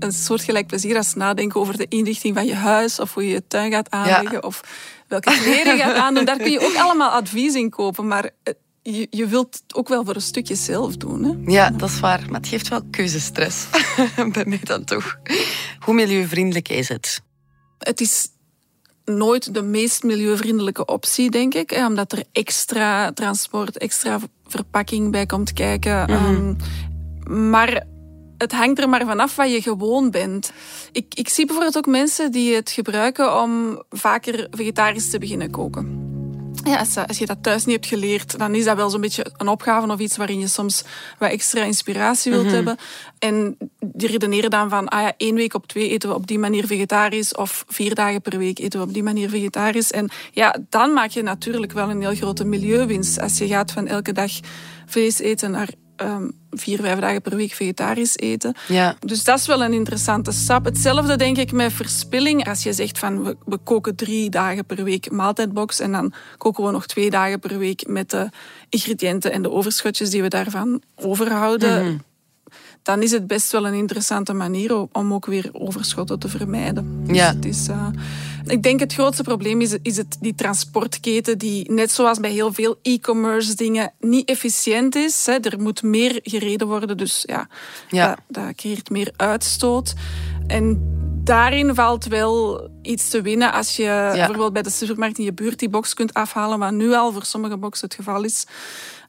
een 0.00 0.12
soortgelijk 0.12 0.66
plezier 0.66 0.96
als 0.96 1.14
nadenken 1.14 1.60
over 1.60 1.76
de 1.76 1.86
inrichting 1.88 2.34
van 2.34 2.46
je 2.46 2.54
huis 2.54 3.00
of 3.00 3.14
hoe 3.14 3.26
je 3.26 3.32
je 3.32 3.46
tuin 3.46 3.70
gaat 3.70 3.90
aanleggen 3.90 4.44
of 4.44 4.60
welke 5.08 5.38
kleren 5.42 5.76
je 5.76 5.82
gaat 5.82 5.96
aandoen. 5.96 6.24
Daar 6.24 6.36
kun 6.36 6.50
je 6.50 6.60
ook 6.60 6.76
allemaal 6.76 7.10
advies 7.10 7.54
in 7.54 7.70
kopen, 7.70 8.06
maar 8.06 8.30
je, 8.82 9.06
je 9.10 9.26
wilt 9.26 9.60
het 9.62 9.74
ook 9.74 9.88
wel 9.88 10.04
voor 10.04 10.14
een 10.14 10.20
stukje 10.20 10.54
zelf 10.54 10.96
doen. 10.96 11.24
Hè? 11.24 11.52
Ja, 11.52 11.70
dat 11.70 11.88
is 11.88 12.00
waar. 12.00 12.24
Maar 12.30 12.40
het 12.40 12.48
geeft 12.48 12.68
wel 12.68 12.82
keuzestress. 12.90 13.66
Bij 14.32 14.44
mij 14.44 14.60
dan 14.62 14.84
toch. 14.84 15.18
Hoe 15.78 15.94
milieuvriendelijk 15.94 16.68
is 16.68 16.88
het? 16.88 17.20
Het 17.78 18.00
is 18.00 18.28
nooit 19.04 19.54
de 19.54 19.62
meest 19.62 20.02
milieuvriendelijke 20.02 20.84
optie, 20.84 21.30
denk 21.30 21.54
ik. 21.54 21.72
Omdat 21.86 22.12
er 22.12 22.24
extra 22.32 23.12
transport, 23.12 23.78
extra 23.78 24.18
verpakking 24.46 25.10
bij 25.10 25.26
komt 25.26 25.52
kijken. 25.52 26.02
Mhm. 26.02 26.12
Ehm, 26.12 27.50
maar 27.50 27.86
het 28.40 28.52
hangt 28.52 28.80
er 28.80 28.88
maar 28.88 29.06
vanaf 29.06 29.36
wat 29.36 29.50
je 29.50 29.62
gewoon 29.62 30.10
bent. 30.10 30.52
Ik, 30.92 31.14
ik 31.14 31.28
zie 31.28 31.46
bijvoorbeeld 31.46 31.76
ook 31.76 31.86
mensen 31.86 32.32
die 32.32 32.54
het 32.54 32.70
gebruiken 32.70 33.40
om 33.42 33.82
vaker 33.90 34.46
vegetarisch 34.50 35.10
te 35.10 35.18
beginnen 35.18 35.50
koken. 35.50 36.08
Ja, 36.64 36.84
als, 37.06 37.18
je 37.18 37.26
dat 37.26 37.42
thuis 37.42 37.64
niet 37.64 37.74
hebt 37.74 37.86
geleerd, 37.86 38.38
dan 38.38 38.54
is 38.54 38.64
dat 38.64 38.76
wel 38.76 38.90
zo'n 38.90 39.00
beetje 39.00 39.26
een 39.36 39.48
opgave 39.48 39.92
of 39.92 39.98
iets 39.98 40.16
waarin 40.16 40.38
je 40.38 40.46
soms 40.46 40.84
wat 41.18 41.30
extra 41.30 41.64
inspiratie 41.64 42.32
wilt 42.32 42.44
mhm. 42.44 42.54
hebben. 42.54 42.76
En 43.18 43.56
die 43.80 44.08
redeneren 44.08 44.50
dan 44.50 44.68
van, 44.68 44.88
ah 44.88 45.00
ja, 45.00 45.12
één 45.16 45.34
week 45.34 45.54
op 45.54 45.66
twee 45.66 45.88
eten 45.88 46.08
we 46.08 46.14
op 46.14 46.26
die 46.26 46.38
manier 46.38 46.66
vegetarisch 46.66 47.34
of 47.34 47.64
vier 47.68 47.94
dagen 47.94 48.22
per 48.22 48.38
week 48.38 48.58
eten 48.58 48.80
we 48.80 48.86
op 48.86 48.92
die 48.92 49.02
manier 49.02 49.28
vegetarisch. 49.28 49.90
En 49.90 50.08
ja, 50.30 50.56
dan 50.68 50.92
maak 50.92 51.10
je 51.10 51.22
natuurlijk 51.22 51.72
wel 51.72 51.90
een 51.90 52.00
heel 52.00 52.14
grote 52.14 52.44
milieuwinst 52.44 53.20
als 53.20 53.38
je 53.38 53.46
gaat 53.46 53.72
van 53.72 53.86
elke 53.86 54.12
dag 54.12 54.30
vlees 54.86 55.18
eten 55.18 55.50
naar 55.50 55.68
um, 56.02 56.32
vier, 56.50 56.80
vijf 56.80 56.98
dagen 56.98 57.22
per 57.22 57.36
week 57.36 57.52
vegetarisch 57.52 58.16
eten. 58.16 58.54
Ja. 58.68 58.96
Dus 59.06 59.24
dat 59.24 59.38
is 59.38 59.46
wel 59.46 59.62
een 59.62 59.72
interessante 59.72 60.32
stap. 60.32 60.64
Hetzelfde 60.64 61.16
denk 61.16 61.36
ik 61.36 61.52
met 61.52 61.72
verspilling. 61.72 62.48
Als 62.48 62.62
je 62.62 62.72
zegt 62.72 62.98
van 62.98 63.22
we, 63.22 63.36
we 63.44 63.58
koken 63.58 63.94
drie 63.94 64.30
dagen 64.30 64.64
per 64.64 64.84
week 64.84 65.10
maaltijdbox 65.10 65.80
en 65.80 65.92
dan 65.92 66.12
koken 66.36 66.64
we 66.64 66.70
nog 66.70 66.86
twee 66.86 67.10
dagen 67.10 67.40
per 67.40 67.58
week 67.58 67.86
met 67.86 68.10
de 68.10 68.28
ingrediënten 68.68 69.32
en 69.32 69.42
de 69.42 69.50
overschotjes 69.50 70.10
die 70.10 70.22
we 70.22 70.28
daarvan 70.28 70.82
overhouden. 70.94 71.84
Mhm. 71.84 71.96
Dan 72.82 73.02
is 73.02 73.10
het 73.10 73.26
best 73.26 73.52
wel 73.52 73.66
een 73.66 73.74
interessante 73.74 74.32
manier 74.32 74.86
om 74.92 75.12
ook 75.12 75.26
weer 75.26 75.48
overschotten 75.52 76.18
te 76.18 76.28
vermijden. 76.28 77.04
Dus 77.06 77.16
ja. 77.16 77.34
het 77.34 77.44
is, 77.44 77.68
uh, 77.68 77.86
Ik 78.50 78.62
denk 78.62 78.80
het 78.80 78.92
grootste 78.92 79.22
probleem 79.22 79.60
is, 79.60 79.76
is 79.82 79.96
het, 79.96 80.16
die 80.20 80.34
transportketen 80.34 81.38
die, 81.38 81.72
net 81.72 81.90
zoals 81.90 82.20
bij 82.20 82.30
heel 82.30 82.52
veel 82.52 82.78
e-commerce 82.82 83.54
dingen, 83.54 83.92
niet 84.00 84.28
efficiënt 84.28 84.94
is. 84.94 85.26
Hè. 85.26 85.32
Er 85.32 85.60
moet 85.60 85.82
meer 85.82 86.20
gereden 86.22 86.66
worden, 86.66 86.96
dus 86.96 87.22
ja, 87.26 87.48
Ja. 87.88 88.08
Dat, 88.08 88.18
dat 88.28 88.54
creëert 88.54 88.90
meer 88.90 89.12
uitstoot. 89.16 89.94
En 90.46 90.80
daarin 91.24 91.74
valt 91.74 92.06
wel 92.06 92.68
iets 92.82 93.08
te 93.08 93.22
winnen 93.22 93.52
als 93.52 93.76
je 93.76 94.10
bijvoorbeeld 94.14 94.52
bij 94.52 94.62
de 94.62 94.70
supermarkt 94.70 95.18
in 95.18 95.24
je 95.24 95.32
buurt 95.32 95.58
die 95.58 95.68
box 95.68 95.94
kunt 95.94 96.14
afhalen, 96.14 96.58
wat 96.58 96.72
nu 96.72 96.94
al 96.94 97.12
voor 97.12 97.24
sommige 97.24 97.56
boxen 97.56 97.86
het 97.88 97.96
geval 97.96 98.24
is. 98.24 98.46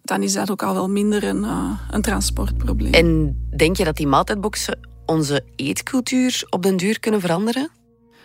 Dan 0.03 0.23
is 0.23 0.33
dat 0.33 0.51
ook 0.51 0.63
al 0.63 0.73
wel 0.73 0.89
minder 0.89 1.23
een, 1.23 1.43
eh, 1.43 1.79
een 1.89 2.01
transportprobleem. 2.01 2.93
En 2.93 3.37
denk 3.57 3.77
je 3.77 3.83
dat 3.83 3.95
die 3.95 4.07
maaltijdboxen 4.07 4.79
onze 5.05 5.43
eetcultuur 5.55 6.47
op 6.49 6.63
den 6.63 6.77
duur 6.77 6.99
kunnen 6.99 7.21
veranderen? 7.21 7.69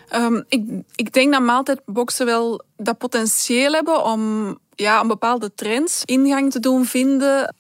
Ehm, 0.09 0.43
ik, 0.49 0.65
ik 0.95 1.13
denk 1.13 1.33
dat 1.33 1.43
maaltijdboxen 1.43 2.27
wel 2.27 2.63
dat 2.77 2.99
potentieel 2.99 3.73
hebben 3.73 4.05
om 4.05 4.59
ja, 4.75 5.01
een 5.01 5.07
bepaalde 5.07 5.55
trends 5.55 6.03
ingang 6.05 6.51
te 6.51 6.61
doen 6.61 6.85
vinden. 6.85 7.55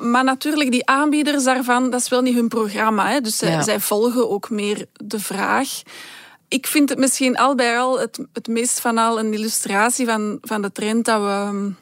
Maar 0.00 0.24
natuurlijk, 0.24 0.70
die 0.70 0.86
aanbieders 0.86 1.44
daarvan, 1.44 1.90
dat 1.90 2.00
is 2.00 2.08
wel 2.08 2.20
niet 2.22 2.34
hun 2.34 2.48
programma. 2.48 3.08
Hè? 3.08 3.20
Dus 3.20 3.36
zij, 3.36 3.50
Ja. 3.50 3.62
zij 3.62 3.80
volgen 3.80 4.30
ook 4.30 4.50
meer 4.50 4.86
de 4.92 5.20
vraag. 5.20 5.82
Ik 6.48 6.66
vind 6.66 6.88
het 6.88 6.98
misschien 6.98 7.36
al 7.36 7.54
bij 7.54 7.78
al 7.78 8.00
het, 8.00 8.18
het 8.32 8.46
meest 8.46 8.80
van 8.80 8.98
al 8.98 9.18
een 9.18 9.32
illustratie 9.32 10.06
van, 10.06 10.38
van 10.40 10.62
de 10.62 10.72
trend 10.72 11.04
dat 11.04 11.20
we, 11.20 11.72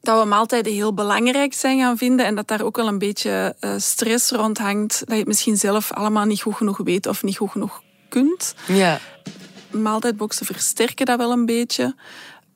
dat 0.00 0.22
we 0.22 0.28
maaltijden 0.28 0.72
heel 0.72 0.94
belangrijk 0.94 1.54
zijn 1.54 1.78
gaan 1.78 1.96
vinden 1.96 2.26
en 2.26 2.34
dat 2.34 2.48
daar 2.48 2.62
ook 2.62 2.76
wel 2.76 2.88
een 2.88 2.98
beetje 2.98 3.56
eh, 3.60 3.74
stress 3.76 4.30
rond 4.30 4.58
hangt. 4.58 4.98
Dat 4.98 5.08
je 5.08 5.14
het 5.14 5.26
misschien 5.26 5.56
zelf 5.56 5.92
allemaal 5.92 6.24
niet 6.24 6.42
goed 6.42 6.54
genoeg 6.54 6.76
weet 6.76 7.06
of 7.06 7.22
niet 7.22 7.36
goed 7.36 7.50
genoeg 7.50 7.80
kunt. 8.08 8.54
Ja. 8.66 8.98
Maaltijdboxen 9.70 10.46
versterken 10.46 11.06
dat 11.06 11.18
wel 11.18 11.32
een 11.32 11.46
beetje. 11.46 11.94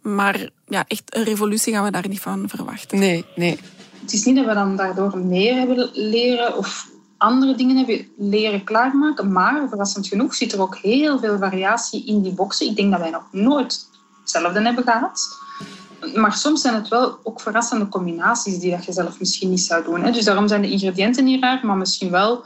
Maar 0.02 0.48
ja, 0.66 0.84
echt 0.86 1.16
een 1.16 1.24
revolutie 1.24 1.72
gaan 1.72 1.84
we 1.84 1.90
daar 1.90 2.08
niet 2.08 2.20
van 2.20 2.48
verwachten. 2.48 2.98
Nee, 2.98 3.24
nee. 3.34 3.58
Het 4.00 4.12
is 4.12 4.24
niet 4.24 4.36
dat 4.36 4.46
we 4.46 4.54
dan 4.54 4.76
daardoor 4.76 5.18
meer 5.18 5.54
hebben 5.54 5.90
leren 5.92 6.56
of 6.56 6.90
andere 7.16 7.54
dingen 7.54 7.76
hebben 7.76 8.08
leren 8.16 8.64
klaarmaken, 8.64 9.32
maar 9.32 9.68
verrassend 9.68 10.06
genoeg 10.06 10.34
zit 10.34 10.52
er 10.52 10.60
ook 10.60 10.76
heel 10.76 11.18
veel 11.18 11.38
variatie 11.38 12.06
in 12.06 12.22
die 12.22 12.32
boxen. 12.32 12.66
Ik 12.66 12.76
denk 12.76 12.90
dat 12.90 13.00
wij 13.00 13.10
nog 13.10 13.24
nooit 13.30 13.88
hetzelfde 14.20 14.62
hebben 14.62 14.84
gehad. 14.84 15.20
Maar 16.14 16.32
soms 16.32 16.60
zijn 16.60 16.74
het 16.74 16.88
wel 16.88 17.18
ook 17.22 17.40
verrassende 17.40 17.88
combinaties 17.88 18.58
die 18.58 18.70
dat 18.70 18.84
je 18.84 18.92
zelf 18.92 19.18
misschien 19.18 19.50
niet 19.50 19.60
zou 19.60 19.84
doen. 19.84 20.02
Hè. 20.02 20.10
Dus 20.10 20.24
daarom 20.24 20.48
zijn 20.48 20.62
de 20.62 20.70
ingrediënten 20.70 21.24
niet 21.24 21.42
raar, 21.42 21.66
maar 21.66 21.76
misschien 21.76 22.10
wel... 22.10 22.44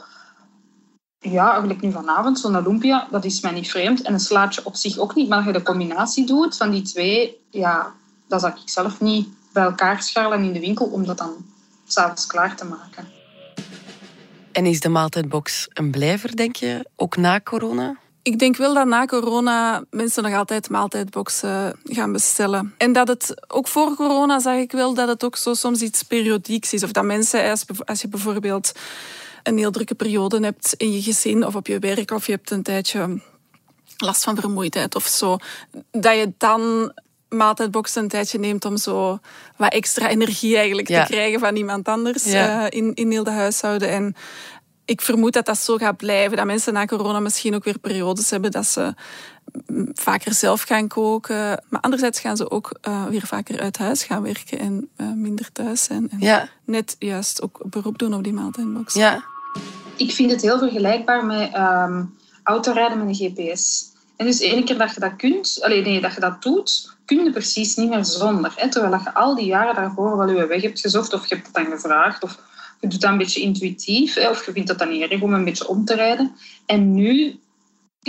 Ja, 1.19 1.49
eigenlijk 1.49 1.81
nu 1.81 1.91
vanavond, 1.91 2.39
zo'n 2.39 2.61
lumpia, 2.61 3.07
dat 3.11 3.25
is 3.25 3.41
mij 3.41 3.51
niet 3.51 3.69
vreemd. 3.69 4.01
En 4.01 4.13
een 4.13 4.19
slaatje 4.19 4.61
op 4.63 4.75
zich 4.75 4.97
ook 4.97 5.15
niet. 5.15 5.29
Maar 5.29 5.37
als 5.37 5.47
je 5.47 5.53
de 5.53 5.61
combinatie 5.61 6.25
doet 6.25 6.57
van 6.57 6.71
die 6.71 6.81
twee, 6.81 7.37
ja, 7.49 7.93
dat 8.27 8.41
zou 8.41 8.53
ik 8.53 8.69
zelf 8.69 9.01
niet 9.01 9.27
bij 9.53 9.63
elkaar 9.63 10.01
scharrelen 10.01 10.43
in 10.43 10.53
de 10.53 10.59
winkel 10.59 10.85
om 10.85 11.05
dat 11.05 11.17
dan 11.17 11.33
s'avonds 11.87 12.25
klaar 12.25 12.55
te 12.55 12.65
maken. 12.65 13.07
En 14.51 14.65
is 14.65 14.79
de 14.79 14.89
maaltijdbox 14.89 15.67
een 15.73 15.91
blijver, 15.91 16.35
denk 16.35 16.55
je, 16.55 16.85
ook 16.95 17.17
na 17.17 17.39
corona? 17.39 17.95
Ik 18.21 18.39
denk 18.39 18.55
wel 18.57 18.73
dat 18.73 18.87
na 18.87 19.05
corona 19.05 19.83
mensen 19.89 20.23
nog 20.23 20.33
altijd 20.33 20.69
maaltijdboxen 20.69 21.79
gaan 21.83 22.11
bestellen. 22.11 22.73
En 22.77 22.93
dat 22.93 23.07
het, 23.07 23.51
ook 23.51 23.67
voor 23.67 23.95
corona 23.95 24.39
zag 24.39 24.55
ik 24.55 24.71
wel 24.71 24.93
dat 24.93 25.07
het 25.07 25.23
ook 25.23 25.35
zo 25.35 25.53
soms 25.53 25.81
iets 25.81 26.03
periodieks 26.03 26.73
is. 26.73 26.83
Of 26.83 26.91
dat 26.91 27.03
mensen, 27.03 27.49
als 27.85 28.01
je 28.01 28.07
bijvoorbeeld 28.07 28.71
een 29.47 29.57
heel 29.57 29.71
drukke 29.71 29.95
periode 29.95 30.39
hebt 30.39 30.73
in 30.77 30.91
je 30.91 31.01
gezin 31.01 31.45
of 31.45 31.55
op 31.55 31.67
je 31.67 31.79
werk, 31.79 32.11
of 32.11 32.25
je 32.25 32.31
hebt 32.31 32.51
een 32.51 32.63
tijdje 32.63 33.19
last 33.97 34.23
van 34.23 34.35
vermoeidheid 34.35 34.95
of 34.95 35.05
zo, 35.05 35.37
dat 35.91 36.15
je 36.15 36.33
dan 36.37 36.91
maaltijdboxen 37.29 38.01
een 38.03 38.09
tijdje 38.09 38.39
neemt 38.39 38.65
om 38.65 38.77
zo 38.77 39.19
wat 39.57 39.73
extra 39.73 40.09
energie 40.09 40.55
eigenlijk 40.57 40.87
Ja. 40.87 41.05
te 41.05 41.11
krijgen 41.11 41.39
van 41.39 41.55
iemand 41.55 41.87
anders 41.87 42.23
Ja. 42.23 42.65
eh, 42.69 42.79
in, 42.79 42.93
in 42.93 43.11
heel 43.11 43.23
de 43.23 43.31
huishouden. 43.31 43.89
En 43.89 44.15
ik 44.85 45.01
vermoed 45.01 45.33
dat 45.33 45.45
dat 45.45 45.57
zo 45.57 45.77
gaat 45.77 45.97
blijven. 45.97 46.37
Dat 46.37 46.45
mensen 46.45 46.73
na 46.73 46.85
corona 46.85 47.19
misschien 47.19 47.55
ook 47.55 47.63
weer 47.63 47.79
periodes 47.79 48.29
hebben 48.29 48.51
dat 48.51 48.65
ze 48.65 48.93
mm, 49.67 49.89
vaker 49.93 50.33
zelf 50.33 50.61
gaan 50.61 50.87
koken. 50.87 51.63
Maar 51.69 51.81
anderzijds 51.81 52.19
gaan 52.19 52.37
ze 52.37 52.51
ook 52.51 52.77
eh, 52.81 53.05
weer 53.05 53.25
vaker 53.27 53.59
uit 53.59 53.77
huis 53.77 54.03
gaan 54.03 54.21
werken 54.21 54.59
en 54.59 54.89
eh, 54.95 55.11
minder 55.15 55.51
thuis 55.51 55.83
zijn. 55.83 56.09
En 56.09 56.17
Ja, 56.19 56.49
net 56.65 56.95
juist 56.99 57.41
ook 57.41 57.59
beroep 57.69 57.97
doen 57.97 58.13
op 58.13 58.23
die 58.23 58.33
maaltijdbox. 58.33 58.93
ja. 58.93 59.23
Ik 59.95 60.11
vind 60.11 60.31
het 60.31 60.41
heel 60.41 60.57
vergelijkbaar 60.57 61.25
met 61.25 61.53
ehm, 61.53 62.03
autorijden 62.43 62.97
met 62.97 63.07
een 63.07 63.31
GPS. 63.31 63.95
En 64.15 64.25
dus 64.25 64.39
ene 64.39 64.63
keer 64.63 64.77
dat 64.77 64.93
je 64.93 64.99
dat 64.99 65.15
kunt, 65.15 65.59
alleen 65.61 65.83
nee, 65.83 66.01
dat 66.01 66.13
je 66.13 66.19
dat 66.19 66.43
doet, 66.43 66.95
kun 67.05 67.23
je 67.23 67.31
precies 67.31 67.75
niet 67.75 67.89
meer 67.89 68.05
zonder. 68.05 68.53
Hè? 68.55 68.69
Terwijl 68.69 69.01
je 69.03 69.13
al 69.13 69.35
die 69.35 69.45
jaren 69.45 69.75
daarvoor 69.75 70.17
wel 70.17 70.29
je 70.29 70.47
weg 70.47 70.61
hebt 70.61 70.79
gezocht, 70.79 71.13
of 71.13 71.27
je 71.27 71.35
hebt 71.35 71.47
het 71.47 71.55
dan 71.55 71.65
gevraagd, 71.65 72.23
of 72.23 72.39
je 72.79 72.87
doet 72.87 73.01
dat 73.01 73.11
een 73.11 73.17
beetje 73.17 73.41
intuïtief, 73.41 74.13
hè? 74.13 74.29
of 74.29 74.45
je 74.45 74.51
vindt 74.51 74.67
dat 74.67 74.79
dan 74.79 74.89
niet 74.89 75.01
erg 75.01 75.21
om 75.21 75.33
een 75.33 75.43
beetje 75.43 75.67
om 75.67 75.85
te 75.85 75.95
rijden. 75.95 76.35
En 76.65 76.93
nu, 76.93 77.39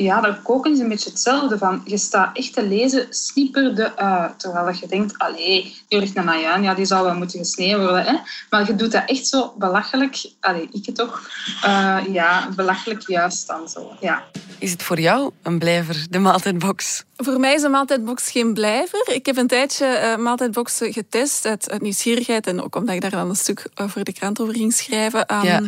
ja, 0.03 0.21
dat 0.21 0.43
koken 0.43 0.73
is 0.73 0.79
een 0.79 0.89
beetje 0.89 1.11
hetzelfde. 1.11 1.59
Van, 1.59 1.83
je 1.85 1.99
staat 1.99 2.37
echt 2.37 2.53
te 2.53 2.67
lezen, 2.67 3.07
snipper 3.11 3.75
de 3.75 3.97
uit. 3.97 4.39
Terwijl 4.39 4.65
dat 4.65 4.79
je 4.79 4.87
denkt, 4.87 5.19
allee, 5.19 5.77
hier 5.89 6.01
ligt 6.01 6.17
een 6.17 6.29
ajuin, 6.29 6.63
ja, 6.63 6.75
die 6.75 6.85
zou 6.85 7.05
wel 7.05 7.15
moeten 7.15 7.39
gesneden 7.39 7.81
worden. 7.81 8.05
Hè? 8.05 8.17
Maar 8.51 8.67
je 8.67 8.75
doet 8.75 8.93
dat 8.93 9.03
echt 9.07 9.27
zo 9.27 9.55
belachelijk, 9.59 10.31
allee, 10.41 10.69
ik 10.73 10.87
het 10.87 10.95
toch, 10.95 11.31
eh, 11.63 11.99
ja, 12.13 12.49
belachelijk 12.57 13.09
juist 13.09 13.47
dan 13.47 13.69
zo. 13.69 13.93
Ja. 14.01 14.25
Is 14.59 14.71
het 14.71 14.83
voor 14.83 15.01
jou 15.01 15.33
een 15.43 15.59
blijver, 15.59 16.07
de 16.11 16.19
maaltijdbox? 16.19 17.05
Voor 17.17 17.41
mij 17.41 17.55
is 17.55 17.63
een 17.63 17.71
maaltijdbox 17.71 18.31
geen 18.31 18.55
blijver. 18.55 19.15
Ik 19.15 19.27
heb 19.27 19.37
een 19.37 19.47
tijdje 19.47 19.87
eh, 19.87 20.17
maaltijdboxen 20.17 20.93
getest 20.93 21.47
uit, 21.47 21.71
uit 21.71 21.83
nieuwsgierigheid 21.83 22.47
en 22.47 22.63
ook 22.63 22.77
omdat 22.77 22.95
ik 22.95 23.01
daar 23.01 23.11
dan 23.11 23.29
een 23.29 23.37
stuk 23.37 23.67
voor 23.75 24.05
de 24.05 24.13
krant 24.13 24.41
over 24.41 24.55
ging 24.55 24.73
schrijven. 24.73 25.35
Um, 25.35 25.43
Ja. 25.43 25.61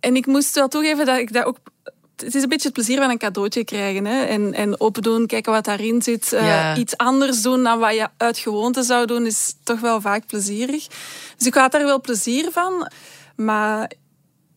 En 0.00 0.16
ik 0.16 0.26
moest 0.26 0.54
wel 0.54 0.68
toegeven 0.68 1.06
dat 1.06 1.18
ik 1.18 1.32
dat 1.32 1.44
ook. 1.44 1.58
Het 2.22 2.34
is 2.34 2.42
een 2.42 2.48
beetje 2.48 2.64
het 2.68 2.72
plezier 2.72 2.98
van 2.98 3.10
een 3.10 3.18
cadeautje 3.18 3.64
krijgen. 3.64 4.04
Hè? 4.04 4.22
En, 4.24 4.54
en 4.54 4.80
open 4.80 5.02
doen, 5.02 5.26
kijken 5.26 5.52
wat 5.52 5.64
daarin 5.64 6.02
zit. 6.02 6.32
Eh, 6.32 6.46
Ja. 6.46 6.76
Iets 6.76 6.96
anders 6.96 7.42
doen 7.42 7.62
dan 7.62 7.78
wat 7.78 7.94
je 7.94 8.08
uit 8.16 8.38
gewoonte 8.38 8.82
zou 8.82 9.06
doen, 9.06 9.26
is 9.26 9.54
toch 9.62 9.80
wel 9.80 10.00
vaak 10.00 10.26
plezierig. 10.26 10.86
Dus 11.36 11.46
ik 11.46 11.54
had 11.54 11.72
daar 11.72 11.84
wel 11.84 12.00
plezier 12.00 12.48
van. 12.52 12.90
Maar 13.36 13.90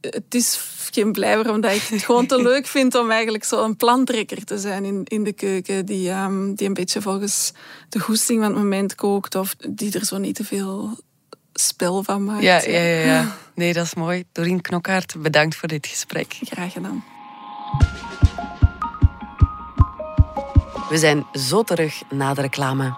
het 0.01 0.35
is 0.35 0.59
geen 0.91 1.11
blijver, 1.11 1.51
omdat 1.51 1.71
ik 1.75 1.81
het 1.81 2.03
gewoon 2.03 2.25
te 2.25 2.41
leuk 2.49 2.67
vind 2.67 2.95
om 2.95 3.11
eigenlijk 3.11 3.43
zo 3.43 3.63
een 3.63 3.75
plantrekker 3.77 4.43
te 4.43 4.57
zijn 4.57 4.85
in, 4.85 5.01
in 5.03 5.23
de 5.23 5.33
keuken. 5.33 5.85
Die, 5.85 6.09
ehm, 6.09 6.53
die 6.53 6.67
een 6.67 6.73
beetje 6.73 7.01
volgens 7.01 7.51
de 7.89 7.99
goesting 7.99 8.41
van 8.41 8.49
het 8.51 8.61
moment 8.61 8.95
kookt. 8.95 9.35
Of 9.35 9.55
die 9.69 9.93
er 9.99 10.05
zo 10.05 10.17
niet 10.17 10.35
te 10.35 10.43
veel 10.43 10.97
spel 11.53 12.03
van 12.03 12.23
maakt. 12.25 12.43
Ja, 12.43 12.61
ja, 12.61 12.79
ja, 12.79 13.05
ja. 13.05 13.35
Nee, 13.55 13.73
dat 13.73 13.85
is 13.85 13.93
mooi. 13.93 14.23
Doreen 14.31 14.61
Knokkaert, 14.61 15.15
bedankt 15.17 15.55
voor 15.55 15.67
dit 15.67 15.87
gesprek. 15.87 16.37
Graag 16.41 16.71
gedaan. 16.73 17.03
We 20.93 20.99
zijn 20.99 21.25
zo 21.33 21.63
terug 21.63 22.03
na 22.09 22.33
de 22.33 22.41
reclame. 22.41 22.93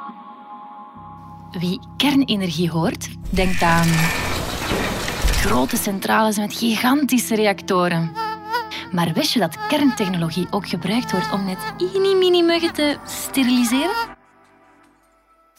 Wie 1.52 1.80
kernenergie 1.98 2.70
hoort, 2.70 3.10
denkt 3.30 3.62
aan 3.62 3.88
grote 5.32 5.78
centrales 5.78 6.38
met 6.38 6.54
gigantische 6.54 7.36
reactoren. 7.36 8.12
Maar 8.92 9.14
wist 9.14 9.34
je 9.34 9.40
dat 9.40 9.58
kerntechnologie 9.68 10.48
ook 10.50 10.68
gebruikt 10.68 11.12
wordt 11.12 11.32
om 11.32 11.46
net 11.46 11.58
mini 12.20 12.44
muggen 12.44 12.74
te 12.74 12.98
steriliseren? 13.06 14.15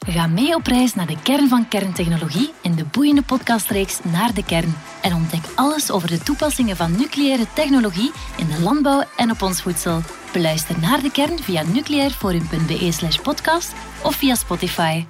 Ga 0.09 0.27
mee 0.27 0.55
op 0.55 0.67
reis 0.67 0.95
naar 0.95 1.07
de 1.07 1.23
kern 1.23 1.49
van 1.49 1.69
kerntechnologie 1.69 2.53
in 2.63 2.75
de 2.75 2.85
boeiende 2.85 3.23
podcastreeks 3.23 4.01
Naar 4.05 4.35
de 4.35 4.45
Kern. 4.45 4.77
En 5.03 5.15
ontdek 5.15 5.43
alles 5.55 5.91
over 5.91 6.09
de 6.09 6.19
toepassingen 6.19 6.77
van 6.77 6.97
nucleaire 6.97 7.47
technologie 7.55 8.13
in 8.37 8.47
de 8.47 8.61
landbouw 8.61 9.03
en 9.17 9.31
op 9.31 9.43
ons 9.43 9.63
voedsel. 9.63 10.01
Beluister 10.33 10.81
Naar 10.81 11.03
de 11.03 11.11
Kern 11.11 11.39
via 11.39 11.63
nucleairforum.be 11.63 13.19
podcast 13.23 13.73
of 14.03 14.15
via 14.15 14.35
Spotify. 14.35 15.05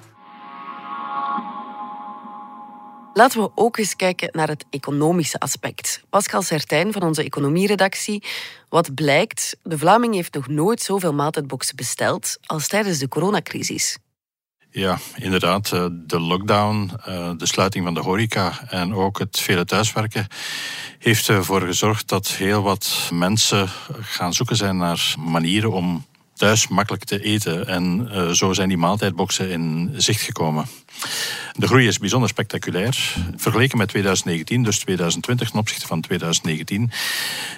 Laten 3.13 3.41
we 3.41 3.51
ook 3.55 3.77
eens 3.77 3.95
kijken 3.95 4.29
naar 4.31 4.47
het 4.47 4.65
economische 4.69 5.39
aspect. 5.39 6.03
Pascal 6.09 6.41
Sertijn 6.41 6.91
van 6.91 7.01
onze 7.01 7.23
economieredactie. 7.23 8.23
Wat 8.69 8.95
blijkt, 8.95 9.57
de 9.63 9.77
Vlaming 9.77 10.13
heeft 10.13 10.33
nog 10.33 10.47
nooit 10.47 10.81
zoveel 10.81 11.13
maaltijdboxen 11.13 11.75
besteld 11.75 12.37
als 12.45 12.67
tijdens 12.67 12.97
de 12.97 13.07
coronacrisis. 13.07 13.97
Ja, 14.71 14.97
inderdaad. 15.15 15.71
eh, 15.71 15.85
De 15.91 16.19
lockdown, 16.19 16.91
eh, 17.05 17.31
de 17.37 17.45
sluiting 17.47 17.83
van 17.83 17.93
de 17.93 17.99
horeca 17.99 18.59
en 18.69 18.93
ook 18.93 19.19
het 19.19 19.39
vele 19.39 19.65
thuiswerken 19.65 20.27
heeft 20.99 21.29
ervoor 21.29 21.61
gezorgd 21.61 22.07
dat 22.07 22.27
heel 22.27 22.61
wat 22.61 23.09
mensen 23.13 23.67
gaan 24.01 24.33
zoeken 24.33 24.55
zijn 24.55 24.77
naar 24.77 25.15
manieren 25.19 25.71
om 25.71 26.05
thuis 26.37 26.67
makkelijk 26.67 27.03
te 27.03 27.23
eten. 27.23 27.67
En 27.67 28.09
uh, 28.11 28.29
zo 28.29 28.53
zijn 28.53 28.67
die 28.67 28.77
maaltijdboxen 28.77 29.49
in 29.49 29.93
zicht 29.95 30.21
gekomen. 30.21 30.65
De 31.53 31.67
groei 31.67 31.87
is 31.87 31.97
bijzonder 31.97 32.29
spectaculair. 32.29 33.15
Vergeleken 33.35 33.77
met 33.77 33.87
2019, 33.87 34.63
dus 34.63 34.79
2020 34.79 35.49
ten 35.49 35.59
opzichte 35.59 35.87
van 35.87 36.01
2019, 36.01 36.91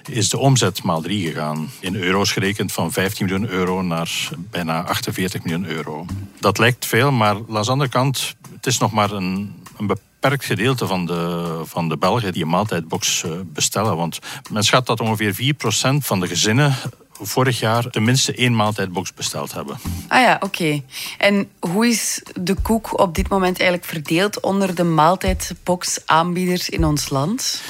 is 0.10 0.30
de 0.30 0.38
omzet 0.38 0.84
maal 0.84 1.02
drie 1.02 1.28
gegaan. 1.28 1.70
In 1.80 1.96
euro's 1.96 2.32
gerekend 2.32 2.72
van 2.72 2.92
15 2.92 3.26
miljoen 3.26 3.50
euro 3.50 3.82
naar 3.82 4.30
bijna 4.38 4.82
48 4.82 5.44
miljoen 5.44 5.66
euro. 5.66 6.06
Dat 6.40 6.58
lijkt 6.58 6.86
veel, 6.86 7.12
maar 7.12 7.36
aan 7.36 7.64
de 7.64 7.72
andere 7.72 7.90
kant, 7.90 8.36
het 8.56 8.66
is 8.66 8.78
nog 8.78 8.92
maar 8.92 9.12
een, 9.12 9.54
een 9.78 9.88
beperkt 9.88 10.46
gedeelte 10.46 10.88
van 10.88 11.06
de, 11.06 11.62
van 11.66 11.90
de 11.90 11.98
Belgen 11.98 12.34
die 12.34 12.44
een 12.44 12.50
maaltijdbox 12.50 13.24
eh, 13.24 13.32
bestellen. 13.46 13.98
Want 13.98 14.20
men 14.52 14.64
schat 14.64 14.86
dat 14.86 15.00
ongeveer 15.00 15.56
4% 15.56 15.58
van 15.98 16.20
de 16.20 16.28
gezinnen 16.28 16.76
vorig 17.22 17.60
jaar 17.60 17.90
tenminste 17.90 18.34
één 18.34 18.56
maaltijdbox 18.56 19.14
besteld 19.14 19.54
hebben. 19.54 19.78
Ah 20.08 20.22
ja, 20.22 20.38
oké. 20.40 20.82
En 21.18 21.50
hoe 21.60 21.88
is 21.88 22.24
de 22.42 22.56
koek 22.62 23.00
op 23.00 23.16
dit 23.16 23.30
moment 23.30 23.60
eigenlijk 23.60 23.90
verdeeld 23.90 24.40
onder 24.40 24.76
de 24.76 24.84
maaltijdbox-aanbieders 24.84 26.70
in 26.70 26.86
ons 26.86 27.10
land? 27.10 27.62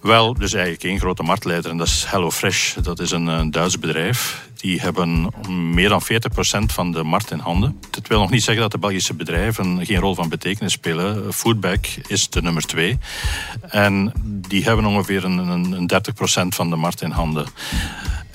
Wel, 0.00 0.34
dus 0.34 0.52
eigenlijk 0.52 0.84
één 0.84 0.98
grote 0.98 1.22
marktleider 1.22 1.70
en 1.70 1.76
dat 1.76 1.86
is 1.86 2.04
HelloFresh. 2.04 2.74
Dat 2.74 3.00
is 3.00 3.10
een, 3.10 3.26
een 3.26 3.50
Duits 3.50 3.78
bedrijf. 3.78 4.46
Die 4.56 4.80
hebben 4.80 5.32
meer 5.72 5.88
dan 5.88 6.02
40% 6.02 6.06
van 6.66 6.92
de 6.92 7.02
markt 7.02 7.30
in 7.30 7.38
handen. 7.38 7.80
Dat 7.90 8.06
wil 8.06 8.20
nog 8.20 8.30
niet 8.30 8.42
zeggen 8.42 8.62
dat 8.62 8.72
de 8.72 8.78
Belgische 8.78 9.14
bedrijven 9.14 9.86
geen 9.86 9.98
rol 9.98 10.14
van 10.14 10.28
betekenis 10.28 10.72
spelen. 10.72 11.32
Foodback 11.32 11.86
is 12.06 12.28
de 12.28 12.42
nummer 12.42 12.62
twee. 12.62 12.98
En 13.60 14.12
die 14.24 14.64
hebben 14.64 14.84
ongeveer 14.84 15.24
een, 15.24 15.38
een 15.38 15.90
30% 15.92 16.48
van 16.48 16.70
de 16.70 16.76
markt 16.76 17.02
in 17.02 17.10
handen. 17.10 17.46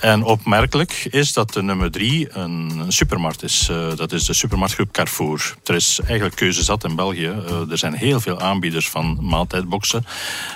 En 0.04 0.24
opmerkelijk 0.24 1.08
is 1.10 1.34
dat 1.34 1.54
de 1.54 1.62
nummer 1.62 1.92
drie 1.92 2.38
een 2.38 2.86
supermarkt 2.88 3.44
is. 3.44 3.68
Uh, 3.72 3.96
dat 3.96 4.12
is 4.12 4.26
de 4.26 4.34
supermarktgroep 4.34 4.92
Carrefour. 4.92 5.56
Er 5.64 5.76
is 5.76 6.00
eigenlijk 6.06 6.36
keuze 6.36 6.64
zat 6.64 6.84
in 6.84 6.96
België. 6.96 7.28
Uh, 7.50 7.72
er 7.72 7.78
zijn 7.78 7.94
heel 7.94 8.20
veel 8.20 8.40
aanbieders 8.40 8.90
van 8.90 9.18
maaltijdboxen. 9.22 10.06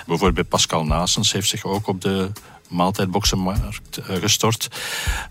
Bijvoorbeeld 0.06 0.48
Pascal 0.48 0.84
Nasens 0.84 1.32
heeft 1.32 1.48
zich 1.48 1.64
ook 1.64 1.86
op 1.86 2.00
de 2.00 2.30
maaltijdboxenmarkt 2.68 3.98
uh, 3.98 4.16
gestort. 4.16 4.68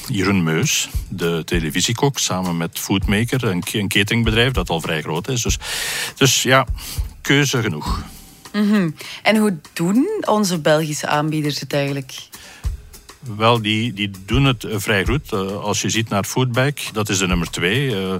Jeroen 0.07 0.43
Meus, 0.43 0.89
de 1.09 1.41
televisiekok, 1.45 2.19
samen 2.19 2.57
met 2.57 2.79
Foodmaker, 2.79 3.43
een, 3.43 3.63
een 3.71 4.51
dat 4.51 4.69
al 4.69 4.81
vrij 4.81 5.01
groot 5.01 5.27
is. 5.27 5.41
Dus, 5.41 5.57
dus 6.15 6.43
ja, 6.43 6.65
keuze 7.21 7.61
genoeg. 7.61 8.03
-hmm. 8.51 8.95
En 9.23 9.37
hoe 9.37 9.57
doen 9.73 10.07
onze 10.25 10.59
Belgische 10.59 11.07
aanbieders 11.07 11.59
het 11.59 11.73
eigenlijk? 11.73 12.13
Wel, 13.19 13.61
die, 13.61 13.93
die 13.93 14.11
doen 14.25 14.45
het 14.45 14.63
eh, 14.63 14.75
vrij 14.77 15.05
goed. 15.05 15.31
Uh, 15.33 15.63
als 15.63 15.81
je 15.81 15.89
ziet 15.89 16.09
naar 16.09 16.23
Foodback, 16.23 16.79
dat 16.91 17.09
is 17.09 17.17
de 17.17 17.27
nummer 17.27 17.49
twee. 17.49 17.89
Uh, 17.89 18.13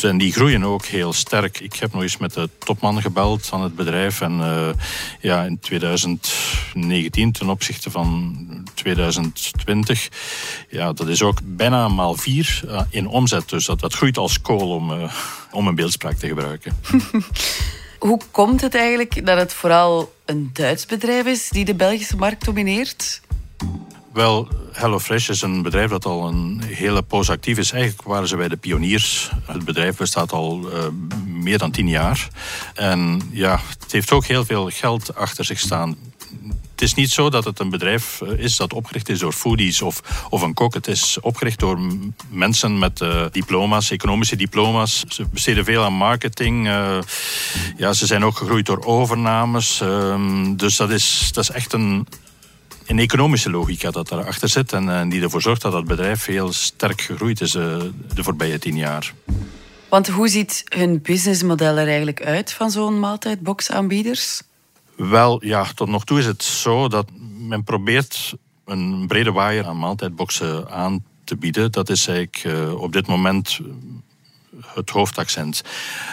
en 0.00 0.18
die 0.18 0.32
groeien 0.32 0.64
ook 0.64 0.84
heel 0.84 1.12
sterk. 1.12 1.60
Ik 1.60 1.74
heb 1.74 1.92
nog 1.92 2.02
eens 2.02 2.16
met 2.16 2.32
de 2.32 2.48
topman 2.58 3.00
gebeld 3.00 3.46
van 3.46 3.62
het 3.62 3.74
bedrijf. 3.74 4.20
En 4.20 4.38
uh, 4.38 4.68
ja, 5.20 5.42
in 5.42 5.58
2019 5.58 7.32
ten 7.32 7.48
opzichte 7.48 7.90
van 7.90 8.36
2020, 8.74 10.08
ja, 10.68 10.92
dat 10.92 11.08
is 11.08 11.22
ook 11.22 11.38
bijna 11.44 11.88
maal 11.88 12.14
vier 12.14 12.60
in 12.90 13.06
omzet. 13.06 13.48
Dus 13.48 13.64
dat, 13.64 13.80
dat 13.80 13.94
groeit 13.94 14.18
als 14.18 14.40
kool 14.40 14.70
om, 14.70 15.10
om 15.50 15.66
een 15.66 15.74
beeldspraak 15.74 16.16
te 16.16 16.26
gebruiken. 16.26 16.76
Hoe 17.98 18.20
komt 18.30 18.60
het 18.60 18.74
eigenlijk 18.74 19.26
dat 19.26 19.38
het 19.38 19.52
vooral 19.52 20.14
een 20.24 20.50
Duits 20.52 20.86
bedrijf 20.86 21.26
is 21.26 21.48
die 21.48 21.64
de 21.64 21.74
Belgische 21.74 22.16
markt 22.16 22.44
domineert? 22.44 23.20
Wel, 24.14 24.48
HelloFresh 24.72 25.28
is 25.28 25.42
een 25.42 25.62
bedrijf 25.62 25.90
dat 25.90 26.04
al 26.04 26.28
een 26.28 26.62
hele 26.66 27.02
poos 27.02 27.30
actief 27.30 27.58
is. 27.58 27.72
Eigenlijk 27.72 28.08
waren 28.08 28.28
ze 28.28 28.36
bij 28.36 28.48
de 28.48 28.56
pioniers. 28.56 29.30
Het 29.46 29.64
bedrijf 29.64 29.96
bestaat 29.96 30.32
al 30.32 30.72
uh, 30.72 30.84
meer 31.26 31.58
dan 31.58 31.70
tien 31.70 31.88
jaar. 31.88 32.28
En 32.74 33.20
ja, 33.30 33.60
het 33.78 33.92
heeft 33.92 34.12
ook 34.12 34.24
heel 34.24 34.44
veel 34.44 34.70
geld 34.70 35.16
achter 35.16 35.44
zich 35.44 35.58
staan. 35.58 35.96
Het 36.70 36.82
is 36.82 36.94
niet 36.94 37.10
zo 37.10 37.30
dat 37.30 37.44
het 37.44 37.58
een 37.58 37.70
bedrijf 37.70 38.20
eh, 38.20 38.38
is 38.38 38.56
dat 38.56 38.72
opgericht 38.72 39.08
is 39.08 39.18
door 39.18 39.32
foodies 39.32 39.82
of, 39.82 40.26
of 40.30 40.42
een 40.42 40.54
kok. 40.54 40.74
Het 40.74 40.86
is 40.86 41.18
opgericht 41.20 41.58
door 41.58 41.78
mensen 42.28 42.78
met 42.78 43.00
uh, 43.00 43.24
diploma's, 43.30 43.90
economische 43.90 44.36
diploma's. 44.36 45.04
Ze 45.08 45.26
besteden 45.32 45.64
veel 45.64 45.84
aan 45.84 45.92
marketing. 45.92 46.66
Ja, 47.76 47.92
ze 47.92 48.06
zijn 48.06 48.24
ook 48.24 48.36
gegroeid 48.36 48.66
door 48.66 48.84
overnames. 48.84 49.80
Uh, 49.82 50.50
dus 50.56 50.76
dat 50.76 50.90
is, 50.90 51.30
dat 51.32 51.42
is 51.44 51.50
echt 51.50 51.72
een, 51.72 52.06
een 52.86 52.98
economische 52.98 53.50
logica 53.50 53.90
dat 53.90 54.08
daarachter 54.08 54.48
zit 54.48 54.72
en, 54.72 54.88
en, 54.88 55.08
die 55.08 55.22
ervoor 55.22 55.42
zorgt 55.42 55.62
dat 55.62 55.72
het 55.72 55.84
bedrijf 55.84 56.24
heel 56.24 56.52
sterk 56.52 57.00
gegroeid 57.00 57.40
is 57.40 57.54
uh, 57.54 57.76
de 58.14 58.22
voorbije 58.22 58.58
tien 58.58 58.76
jaar. 58.76 59.14
Want 59.88 60.08
hoe 60.08 60.28
ziet 60.28 60.62
hun 60.64 61.02
businessmodel 61.02 61.76
er 61.76 61.86
eigenlijk 61.86 62.22
uit 62.22 62.52
van 62.52 62.70
zo'n 62.70 63.00
maaltijdboxaanbieders? 63.00 64.42
Wel, 64.96 65.44
ja, 65.44 65.66
tot 65.74 65.88
nog 65.88 66.04
toe 66.04 66.18
is 66.18 66.26
het 66.26 66.42
zo 66.42 66.88
dat 66.88 67.06
men 67.38 67.64
probeert 67.64 68.34
een 68.64 69.06
brede 69.06 69.32
waaier 69.32 69.66
aan 69.66 69.78
maaltijdboxen 69.78 70.70
aan 70.70 71.04
te 71.24 71.36
bieden. 71.36 71.72
Dat 71.72 71.88
is 71.88 72.06
eigenlijk 72.06 72.44
uh, 72.46 72.80
op 72.80 72.92
dit 72.92 73.06
moment 73.06 73.60
het 74.66 74.90
hoofdaccent. 74.90 75.62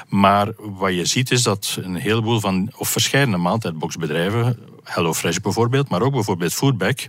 Maar 0.08 0.52
wat 0.58 0.94
je 0.94 1.06
ziet 1.06 1.32
is 1.32 1.44
dat 1.44 1.78
een 1.82 1.96
heleboel 1.96 2.40
van, 2.40 2.72
of 2.76 2.90
verschillende 2.90 3.38
maaltijdboxbedrijven, 3.38 4.60
HelloFresh 4.94 5.38
bijvoorbeeld, 5.38 5.90
maar 5.90 6.02
ook 6.02 6.12
bijvoorbeeld 6.12 6.54
Foodback, 6.54 7.00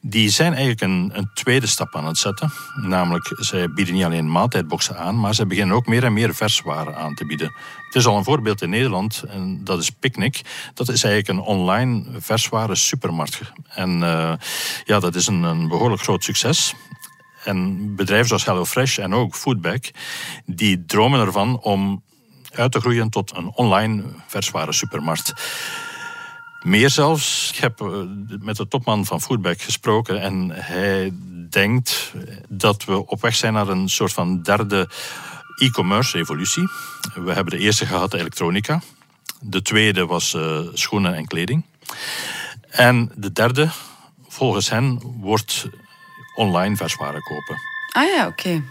die 0.00 0.28
zijn 0.28 0.52
eigenlijk 0.52 0.80
een, 0.80 1.10
een, 1.12 1.30
tweede 1.34 1.66
stap 1.66 1.96
aan 1.96 2.06
het 2.06 2.18
zetten. 2.18 2.52
Namelijk, 2.74 3.36
zij 3.36 3.72
bieden 3.72 3.94
niet 3.94 4.04
alleen 4.04 4.30
maaltijdboxen 4.30 4.98
aan, 4.98 5.20
maar 5.20 5.34
ze 5.34 5.46
beginnen 5.46 5.76
ook 5.76 5.86
meer 5.86 6.04
en 6.04 6.12
meer 6.12 6.34
verswaren 6.34 6.96
aan 6.96 7.14
te 7.14 7.26
bieden. 7.26 7.52
Het 7.86 7.94
is 7.94 8.06
al 8.06 8.16
een 8.16 8.24
voorbeeld 8.24 8.62
in 8.62 8.70
Nederland, 8.70 9.22
en 9.28 9.64
dat 9.64 9.80
is 9.80 9.90
Picnic. 9.90 10.40
Dat 10.74 10.88
is 10.88 11.04
eigenlijk 11.04 11.38
een 11.38 11.44
online 11.46 12.04
verswaren 12.18 12.76
supermarkt. 12.76 13.40
En 13.68 14.00
uh, 14.00 14.32
ja, 14.84 15.00
dat 15.00 15.14
is 15.14 15.26
een, 15.26 15.42
een 15.42 15.68
behoorlijk 15.68 16.02
groot 16.02 16.24
succes. 16.24 16.74
En 17.44 17.94
bedrijven 17.96 18.26
zoals 18.26 18.44
HelloFresh 18.44 18.98
en 18.98 19.14
ook 19.14 19.34
Foodback, 19.34 19.90
die 20.46 20.84
dromen 20.84 21.20
ervan 21.20 21.60
om 21.60 22.02
uit 22.50 22.72
te 22.72 22.80
groeien 22.80 23.10
tot 23.10 23.36
een 23.36 23.50
online 23.54 24.02
verswaren 24.26 24.74
supermarkt. 24.74 25.32
Meer 26.62 26.90
zelfs, 26.90 27.50
ik 27.54 27.58
heb 27.58 27.80
eh, 27.80 27.88
met 28.40 28.56
de 28.56 28.68
topman 28.68 29.04
van 29.04 29.20
Foodback 29.20 29.60
gesproken 29.60 30.20
en 30.20 30.50
hij 30.50 31.12
denkt 31.50 32.12
dat 32.48 32.84
we 32.84 33.06
op 33.06 33.20
weg 33.20 33.34
zijn 33.34 33.52
naar 33.52 33.68
een 33.68 33.88
soort 33.88 34.12
van 34.12 34.42
derde 34.42 34.88
e-commerce 35.56 36.16
revolutie. 36.16 36.68
We 37.14 37.32
hebben 37.32 37.58
de 37.58 37.64
eerste 37.64 37.86
gehad, 37.86 38.14
elektronica. 38.14 38.80
De 39.40 39.62
tweede 39.62 40.06
was 40.06 40.34
uh, 40.34 40.60
schoenen 40.72 41.14
en 41.14 41.26
kleding. 41.26 41.64
En 42.68 43.12
de 43.16 43.32
derde, 43.32 43.70
volgens 44.28 44.70
hen, 44.70 45.00
wordt 45.20 45.68
online 46.34 46.76
verswaren 46.76 47.22
kopen. 47.22 47.56
Ah 47.92 48.16
ja, 48.16 48.26
oké. 48.26 48.62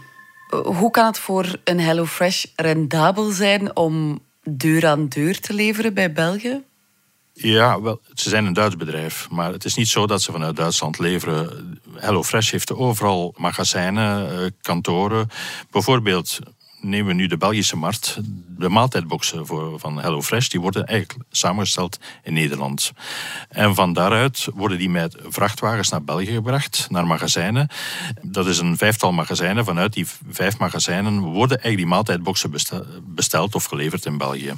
Hoe 0.62 0.90
kan 0.90 1.06
het 1.06 1.18
voor 1.18 1.56
een 1.64 1.80
HelloFresh 1.80 2.44
rendabel 2.56 3.30
zijn 3.30 3.76
om 3.76 4.20
deur 4.42 4.86
aan 4.86 5.08
deur 5.08 5.40
te 5.40 5.54
leveren 5.54 5.94
bij 5.94 6.12
België? 6.12 6.62
Ja, 7.34 7.80
wel, 7.80 8.00
ze 8.14 8.28
zijn 8.28 8.44
een 8.44 8.52
Duits 8.52 8.76
bedrijf, 8.76 9.28
maar 9.30 9.52
het 9.52 9.64
is 9.64 9.74
niet 9.74 9.88
zo 9.88 10.06
dat 10.06 10.22
ze 10.22 10.32
vanuit 10.32 10.56
Duitsland 10.56 10.98
leveren. 10.98 11.80
HelloFresh 11.94 12.50
heeft 12.50 12.72
overal 12.72 13.34
magazijnen, 13.36 14.30
eh, 14.30 14.50
kantoren. 14.60 15.28
Bijvoorbeeld 15.70 16.38
nemen 16.80 17.06
we 17.06 17.12
nu 17.12 17.26
de 17.26 17.36
Belgische 17.36 17.76
markt. 17.76 18.18
De 18.48 18.68
maaltijdboxen 18.68 19.46
voor, 19.46 19.78
van 19.78 20.00
HelloFresh 20.00 20.48
die 20.48 20.60
worden 20.60 20.86
eigenlijk 20.86 21.24
samengesteld 21.30 21.98
in 22.22 22.32
Nederland. 22.32 22.92
En 23.48 23.74
van 23.74 23.92
daaruit 23.92 24.48
worden 24.54 24.78
die 24.78 24.90
met 24.90 25.16
vrachtwagens 25.28 25.88
naar 25.88 26.04
België 26.04 26.32
gebracht, 26.32 26.86
naar 26.90 27.06
magazijnen. 27.06 27.68
Dat 28.22 28.46
is 28.46 28.58
een 28.58 28.76
vijftal 28.76 29.12
magazijnen. 29.12 29.64
Vanuit 29.64 29.92
die 29.92 30.06
vijf 30.30 30.58
magazijnen 30.58 31.18
worden 31.18 31.48
eigenlijk 31.62 31.76
die 31.76 31.86
maaltijdboxen 31.86 32.52
besteld 33.04 33.54
of 33.54 33.64
geleverd 33.64 34.06
in 34.06 34.18
België. 34.18 34.54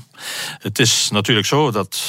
Het 0.59 0.79
is 0.79 1.09
natuurlijk 1.11 1.47
zo 1.47 1.71
dat 1.71 2.03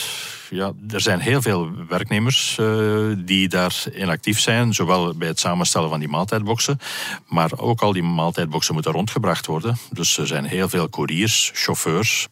ja, 0.50 0.72
er 0.90 1.02
zijn 1.02 1.20
heel 1.20 1.42
veel 1.42 1.72
werknemers 1.88 2.58
uh, 2.60 3.14
die 3.18 3.48
daarin 3.48 4.10
actief 4.10 4.40
zijn, 4.40 4.74
zowel 4.74 5.14
bij 5.14 5.28
het 5.28 5.40
samenstellen 5.40 5.90
van 5.90 6.00
die 6.00 6.10
maaltijdboxen, 6.10 6.80
maar 7.28 7.52
ook 7.58 7.82
al 7.82 7.94
die 7.94 8.04
maaltijdboxen 8.04 8.74
moeten 8.74 8.92
rondgebracht 8.92 9.46
worden. 9.46 9.78
Dus 9.92 10.18
er 10.18 10.28
zijn 10.28 10.46
heel 10.46 10.70
veel 10.70 10.90
couriers, 10.90 11.52
chauffeurs. 11.54 12.28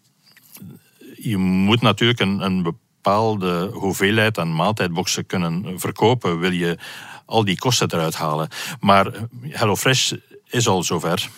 Je 1.16 1.38
moet 1.38 1.82
natuurlijk 1.82 2.20
een, 2.20 2.40
een 2.40 2.64
bepaalde 2.64 3.70
hoeveelheid 3.74 4.40
aan 4.40 4.56
maaltijdboxen 4.56 5.26
kunnen 5.26 5.80
verkopen, 5.80 6.40
wil 6.40 6.52
je 6.52 6.78
al 7.26 7.46
die 7.46 7.58
kosten 7.58 7.94
eruit 7.94 8.16
halen. 8.16 8.48
Maar 8.80 9.12
HelloFresh 9.50 10.12
is 10.50 10.68
al 10.68 10.84
zover. 10.84 11.30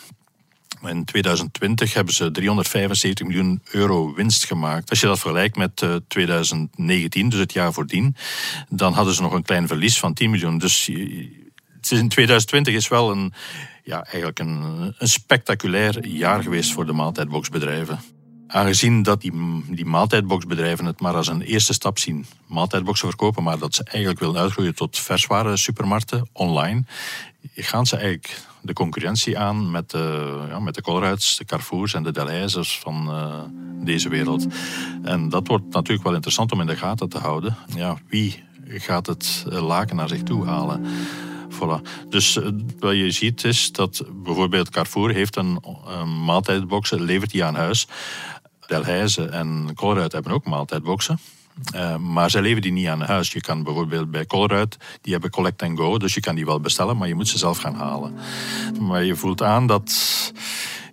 In 0.88 1.06
2020 1.06 1.94
hebben 1.94 2.14
ze 2.14 2.32
375 2.32 3.28
miljoen 3.28 3.62
euro 3.72 4.14
winst 4.14 4.46
gemaakt. 4.46 4.90
Als 4.90 5.00
je 5.00 5.08
dat 5.08 5.20
vergelijkt 5.20 5.58
met 5.58 5.86
2019, 6.08 7.24
eh, 7.24 7.30
dus 7.30 7.40
het 7.40 7.54
jaar 7.54 7.74
voordien, 7.74 8.16
dan 8.70 8.94
hadden 8.94 9.14
ze 9.14 9.22
nog 9.22 9.34
een 9.34 9.44
klein 9.44 9.68
verlies 9.68 10.00
van 10.00 10.14
10 10.14 10.30
miljoen. 10.30 10.58
Dus 10.58 10.90
in 11.90 12.10
2020 12.10 12.74
is 12.74 12.88
wel 12.88 13.12
een, 13.12 13.34
ja, 13.84 14.04
eigenlijk 14.04 14.40
een, 14.40 14.94
een 14.98 15.08
spectaculair 15.08 16.08
jaar 16.08 16.44
geweest 16.44 16.72
voor 16.72 16.86
de 16.86 16.94
maaltijdboxbedrijven. 16.94 18.00
Aangezien 18.48 19.04
dat 19.04 19.22
die, 19.22 19.64
die 19.68 19.86
maaltijdboxbedrijven 19.86 20.86
het 20.86 21.00
maar 21.00 21.16
als 21.16 21.28
een 21.28 21.42
eerste 21.42 21.74
stap 21.74 22.00
zien, 22.00 22.26
maaltijdboxen 22.48 23.08
verkopen, 23.08 23.44
maar 23.44 23.58
dat 23.58 23.76
ze 23.76 23.84
eigenlijk 23.84 24.20
willen 24.20 24.38
uitgroeien 24.38 24.76
tot 24.76 25.00
verswaren 25.00 25.58
supermarkten 25.58 26.30
online, 26.32 26.84
gaan 27.56 27.86
ze 27.86 27.96
eigenlijk 27.96 28.40
de 28.66 28.74
concurrentie 28.74 29.40
aan 29.40 29.72
met 29.72 29.92
de, 29.92 30.38
ja, 30.50 30.60
met 30.60 30.76
de 30.76 30.82
Colruyts, 30.82 31.38
de 31.38 31.46
Carrefours 31.46 31.94
en 31.94 32.04
de 32.04 32.12
Delhaize's 32.12 32.80
van 32.80 33.08
uh, 33.10 33.40
deze 33.86 34.10
wereld. 34.10 34.46
En 35.04 35.30
dat 35.30 35.48
wordt 35.48 35.74
natuurlijk 35.74 36.04
wel 36.04 36.14
interessant 36.14 36.52
om 36.52 36.62
in 36.62 36.68
de 36.68 36.76
gaten 36.76 37.10
te 37.10 37.18
houden. 37.18 37.56
Ja, 37.76 37.98
wie 38.08 38.44
gaat 38.68 39.06
het 39.06 39.46
laken 39.48 39.96
naar 39.96 40.08
zich 40.10 40.24
toe 40.24 40.46
halen? 40.46 40.86
Voilà. 41.50 42.08
Dus 42.10 42.40
wat 42.80 42.96
je 42.96 43.12
ziet 43.12 43.44
is 43.44 43.72
dat 43.72 44.04
bijvoorbeeld 44.24 44.70
Carrefour 44.70 45.14
heeft 45.14 45.36
een, 45.36 45.64
een 45.86 47.06
levert 47.06 47.32
die 47.32 47.44
aan 47.44 47.56
huis. 47.56 47.88
Delhaize 48.68 49.26
en 49.26 49.72
Colruyt 49.76 50.12
hebben 50.12 50.32
ook 50.32 50.46
maaltijdboxen. 50.46 51.20
Uh, 51.76 51.98
maar 51.98 52.30
zij 52.30 52.42
leveren 52.42 52.62
die 52.62 52.72
niet 52.72 52.88
aan 52.88 53.02
huis. 53.02 53.32
Je 53.32 53.42
kan 53.42 53.64
bijvoorbeeld 53.64 54.12
bij 54.12 54.26
Colruyt, 54.26 54.78
die 55.02 55.12
hebben 55.12 55.30
collect 55.30 55.62
and 55.62 55.78
go, 55.78 55.98
dus 55.98 56.14
je 56.14 56.20
kan 56.20 56.36
die 56.36 56.46
wel 56.46 56.60
bestellen, 56.60 56.98
maar 56.98 57.08
je 57.08 57.16
moet 57.16 57.28
ze 57.28 57.38
zelf 57.38 57.58
gaan 57.58 57.76
halen. 57.76 58.18
Maar 58.80 59.04
je 59.04 59.16
voelt 59.16 59.42
aan 59.42 59.68
dat 59.68 59.94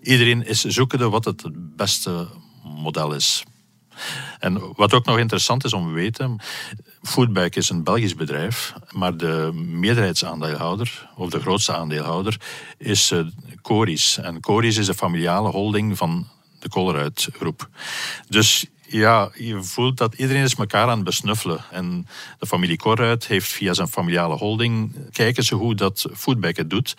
iedereen 0.03 0.47
is 0.47 0.65
zoekende 0.65 1.09
wat 1.09 1.25
het 1.25 1.43
beste 1.77 2.29
model 2.63 3.15
is. 3.15 3.43
En 4.39 4.73
wat 4.77 4.93
ook 4.93 5.05
nog 5.05 5.19
interessant 5.19 5.65
is 5.65 5.73
om 5.73 5.87
te 5.87 5.93
weten, 5.93 6.41
Foodbike 7.03 7.59
is 7.59 7.71
een 7.71 7.85
Belgisch 7.85 8.15
bedrijf, 8.15 8.75
maar 8.91 9.17
de 9.17 9.51
meerderheidsaandeelhouder, 9.55 11.09
of 11.17 11.31
de 11.31 11.41
grootste 11.41 11.75
aandeelhouder, 11.77 12.41
is 12.79 13.11
uh, 13.11 13.27
Coris. 13.63 14.19
En 14.19 14.41
Coris 14.41 14.77
is 14.77 14.87
de 14.87 14.95
familiale 14.95 15.51
holding 15.51 15.97
van 15.99 16.29
de 16.59 16.69
Colruyt 16.69 17.29
groep. 17.33 17.69
Dus 18.29 18.67
ja, 18.93 19.31
je 19.35 19.63
voelt 19.63 19.97
dat 19.97 20.15
iedereen 20.15 20.43
is 20.43 20.55
elkaar 20.55 20.89
aan 20.89 20.97
het 20.97 21.05
besnuffelen. 21.05 21.65
En 21.71 22.07
de 22.39 22.47
familie 22.47 22.77
Corruit 22.77 23.27
heeft 23.27 23.53
via 23.53 23.75
zijn 23.75 23.89
familiale 23.89 24.37
holding... 24.37 24.95
kijken 25.11 25.45
ze 25.45 25.55
hoe 25.55 25.75
dat 25.75 26.07
Foodback 26.15 26.57
het 26.57 26.71
doet 26.71 26.95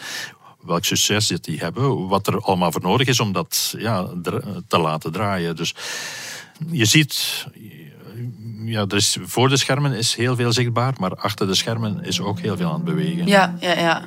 welk 0.66 0.86
succes 0.86 1.28
dit 1.28 1.44
die 1.44 1.60
hebben, 1.60 2.08
wat 2.08 2.28
er 2.28 2.40
allemaal 2.40 2.72
voor 2.72 2.82
nodig 2.82 3.08
is 3.08 3.20
om 3.20 3.32
dat 3.32 3.76
ja, 3.78 4.08
te 4.68 4.78
laten 4.78 5.12
draaien. 5.12 5.56
Dus 5.56 5.76
je 6.72 6.86
ziet, 6.86 7.46
ja, 8.66 8.86
er 8.88 8.96
is, 8.96 9.18
voor 9.22 9.50
de 9.50 9.58
schermen 9.58 9.94
is 9.94 10.16
heel 10.16 10.36
veel 10.36 10.54
zichtbaar, 10.54 10.94
maar 11.00 11.16
achter 11.16 11.48
de 11.48 11.56
schermen 11.56 12.04
is 12.04 12.20
ook 12.20 12.40
heel 12.40 12.58
veel 12.58 12.68
aan 12.68 12.74
het 12.74 12.84
bewegen. 12.84 13.28
Ja, 13.28 13.56
ja, 13.60 13.80
ja. 13.80 14.06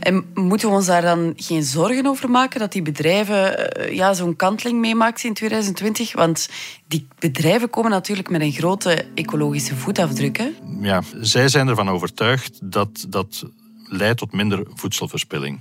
En 0.00 0.24
moeten 0.34 0.68
we 0.68 0.74
ons 0.74 0.86
daar 0.86 1.02
dan 1.02 1.32
geen 1.36 1.62
zorgen 1.62 2.06
over 2.06 2.30
maken 2.30 2.60
dat 2.60 2.72
die 2.72 2.82
bedrijven 2.82 3.72
eh, 3.74 3.94
ja, 3.94 4.14
zo'n 4.14 4.36
kanteling 4.36 4.78
meemaken 4.78 5.24
in 5.24 5.34
2020? 5.34 6.12
Want 6.12 6.48
die 6.86 7.06
bedrijven 7.18 7.70
komen 7.70 7.90
natuurlijk 7.90 8.30
met 8.30 8.40
een 8.40 8.52
grote 8.52 9.06
ecologische 9.14 9.76
voetafdruk. 9.76 10.50
Ja, 10.80 11.02
zij 11.20 11.48
zijn 11.48 11.68
ervan 11.68 11.90
overtuigd 11.90 12.58
dat 12.62 13.06
dat 13.08 13.44
leidt 13.84 14.18
tot 14.18 14.32
minder 14.32 14.66
voedselverspilling. 14.74 15.60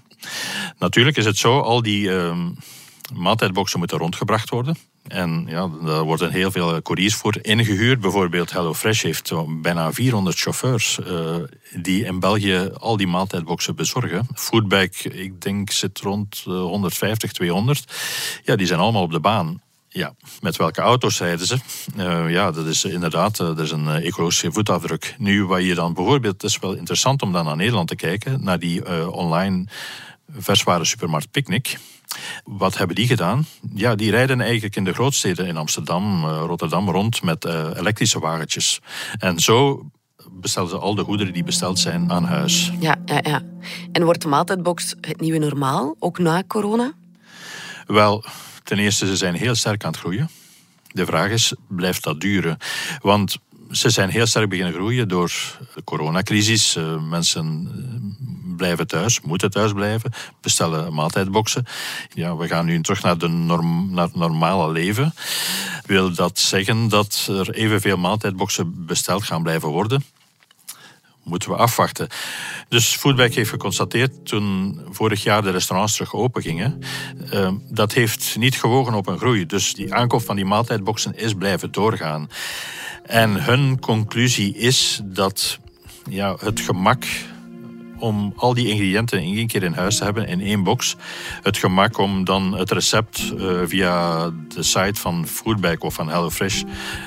Natuurlijk 0.79 1.17
is 1.17 1.25
het 1.25 1.37
zo, 1.37 1.59
al 1.59 1.81
die 1.81 2.09
uh, 2.09 2.37
maaltijdboxen 3.13 3.79
moeten 3.79 3.97
rondgebracht 3.97 4.49
worden. 4.49 4.75
En 5.07 5.45
ja, 5.47 5.69
daar 5.83 6.03
worden 6.03 6.31
heel 6.31 6.51
veel 6.51 6.81
couriers 6.81 7.15
voor 7.15 7.37
ingehuurd. 7.41 7.99
Bijvoorbeeld 7.99 8.51
HelloFresh 8.51 9.03
heeft 9.03 9.31
bijna 9.61 9.93
400 9.93 10.37
chauffeurs 10.37 10.99
uh, 11.07 11.35
die 11.75 12.05
in 12.05 12.19
België 12.19 12.69
al 12.79 12.97
die 12.97 13.07
maaltijdboxen 13.07 13.75
bezorgen. 13.75 14.27
Foodbag, 14.35 15.05
ik 15.05 15.41
denk, 15.41 15.71
zit 15.71 15.99
rond 15.99 16.41
150, 16.45 17.29
eh, 17.29 17.35
200. 17.35 17.93
Ja, 18.43 18.55
die 18.55 18.67
zijn 18.67 18.79
allemaal 18.79 19.01
op 19.01 19.11
de 19.11 19.19
baan. 19.19 19.61
Ja, 19.89 20.13
met 20.41 20.55
welke 20.55 20.81
auto's 20.81 21.19
rijden 21.19 21.47
ze? 21.47 21.57
Ja, 22.27 22.51
dat 22.51 22.65
is 22.65 22.83
inderdaad 22.83 23.37
dat 23.37 23.59
is 23.59 23.71
een 23.71 23.87
ecologische 23.87 24.51
voetafdruk. 24.51 25.15
Nu, 25.17 25.45
wat 25.45 25.63
je 25.63 25.75
dan 25.75 25.93
bijvoorbeeld, 25.93 26.41
het 26.41 26.51
is 26.51 26.59
wel 26.59 26.73
interessant 26.73 27.21
om 27.21 27.31
dan 27.31 27.45
naar 27.45 27.55
Nederland 27.55 27.87
te 27.87 27.95
kijken, 27.95 28.43
naar 28.43 28.59
die 28.59 29.11
online 29.11 29.65
versware 30.29 30.85
supermarkt 30.85 31.31
Picnic. 31.31 31.77
Wat 32.43 32.77
hebben 32.77 32.95
die 32.95 33.07
gedaan? 33.07 33.45
Ja, 33.73 33.95
die 33.95 34.11
rijden 34.11 34.41
eigenlijk 34.41 34.75
in 34.75 34.83
de 34.83 34.93
grootsteden 34.93 35.47
in 35.47 35.57
Amsterdam, 35.57 36.23
eh, 36.23 36.43
Rotterdam 36.45 36.89
rond 36.89 37.23
met 37.23 37.45
uh, 37.45 37.69
elektrische 37.75 38.19
wagentjes. 38.19 38.79
En 39.17 39.39
zo 39.39 39.85
bestellen 40.31 40.69
ze 40.69 40.77
al 40.77 40.95
de 40.95 41.03
goederen 41.03 41.33
die 41.33 41.43
besteld 41.43 41.79
zijn 41.79 42.11
aan 42.11 42.23
huis. 42.23 42.71
Ja, 42.79 42.95
ja, 43.05 43.19
ja. 43.23 43.41
En 43.91 44.03
wordt 44.03 44.21
de 44.21 44.27
maaltijdbox 44.27 44.95
het 45.01 45.19
nieuwe 45.19 45.37
normaal, 45.37 45.95
ook 45.99 46.19
na 46.19 46.43
corona? 46.47 46.93
Wel, 47.85 48.23
ten 48.63 48.79
eerste, 48.79 49.05
ze 49.05 49.17
zijn 49.17 49.33
heel 49.33 49.55
sterk 49.55 49.83
aan 49.83 49.91
het 49.91 49.99
groeien. 49.99 50.29
De 50.87 51.05
vraag 51.05 51.29
is, 51.29 51.53
blijft 51.67 52.03
dat 52.03 52.21
duren? 52.21 52.57
Want 53.01 53.37
ze 53.71 53.89
zijn 53.89 54.09
heel 54.09 54.25
sterk 54.25 54.49
beginnen 54.49 54.73
groeien 54.73 55.07
door 55.07 55.31
de 55.75 55.83
coronacrisis. 55.83 56.75
Uh, 56.75 57.09
mensen 57.09 57.69
blijven 58.57 58.87
thuis, 58.87 59.21
moeten 59.21 59.51
thuis 59.51 59.73
blijven, 59.73 60.11
bestellen 60.41 60.93
maaltijdboxen. 60.93 61.65
Ja, 62.13 62.35
we 62.35 62.47
gaan 62.47 62.65
nu 62.65 62.81
terug 62.81 63.01
naar, 63.01 63.17
de 63.17 63.27
norm, 63.27 63.93
naar 63.93 64.05
het 64.05 64.15
normale 64.15 64.71
leven. 64.71 65.13
Wil 65.85 66.13
dat 66.13 66.39
zeggen 66.39 66.87
dat 66.89 67.27
er 67.29 67.49
evenveel 67.49 67.97
maaltijdboxen 67.97 68.85
besteld 68.85 69.23
gaan 69.23 69.43
blijven 69.43 69.69
worden? 69.69 70.03
moeten 71.27 71.49
we 71.49 71.55
afwachten. 71.55 72.07
Dus 72.69 72.95
Foodback 72.95 73.33
heeft 73.33 73.49
geconstateerd 73.49 74.25
toen 74.25 74.79
vorig 74.89 75.23
jaar 75.23 75.41
de 75.41 75.49
restaurants 75.49 75.93
terug 75.93 76.13
open 76.13 76.41
gingen. 76.41 76.79
Uh, 77.33 77.51
dat 77.69 77.93
heeft 77.93 78.35
niet 78.37 78.59
gewogen 78.59 78.93
op 78.93 79.07
een 79.07 79.17
groei. 79.17 79.45
Dus 79.45 79.73
die 79.73 79.93
aankoop 79.93 80.21
van 80.21 80.35
die 80.35 80.45
maaltijdboxen 80.45 81.17
is 81.17 81.33
blijven 81.33 81.71
doorgaan. 81.71 82.29
En 83.07 83.43
hun 83.43 83.79
conclusie 83.79 84.55
is 84.55 85.01
dat 85.03 85.59
ja, 86.09 86.35
het 86.39 86.59
gemak 86.59 87.05
om 87.99 88.33
al 88.35 88.53
die 88.53 88.67
ingrediënten 88.67 89.23
in 89.23 89.37
één 89.37 89.47
keer 89.47 89.63
in 89.63 89.73
huis 89.73 89.97
te 89.97 90.03
hebben 90.03 90.27
in 90.27 90.41
één 90.41 90.63
box. 90.63 90.95
Het 91.41 91.57
gemak 91.57 91.97
om 91.97 92.23
dan 92.23 92.57
het 92.57 92.71
recept 92.71 93.33
uh, 93.37 93.61
via 93.65 94.25
de 94.29 94.63
site 94.63 94.99
van 94.99 95.27
Foodbag 95.27 95.77
of 95.77 95.93
van 95.93 96.09
HelloFresh 96.09 96.63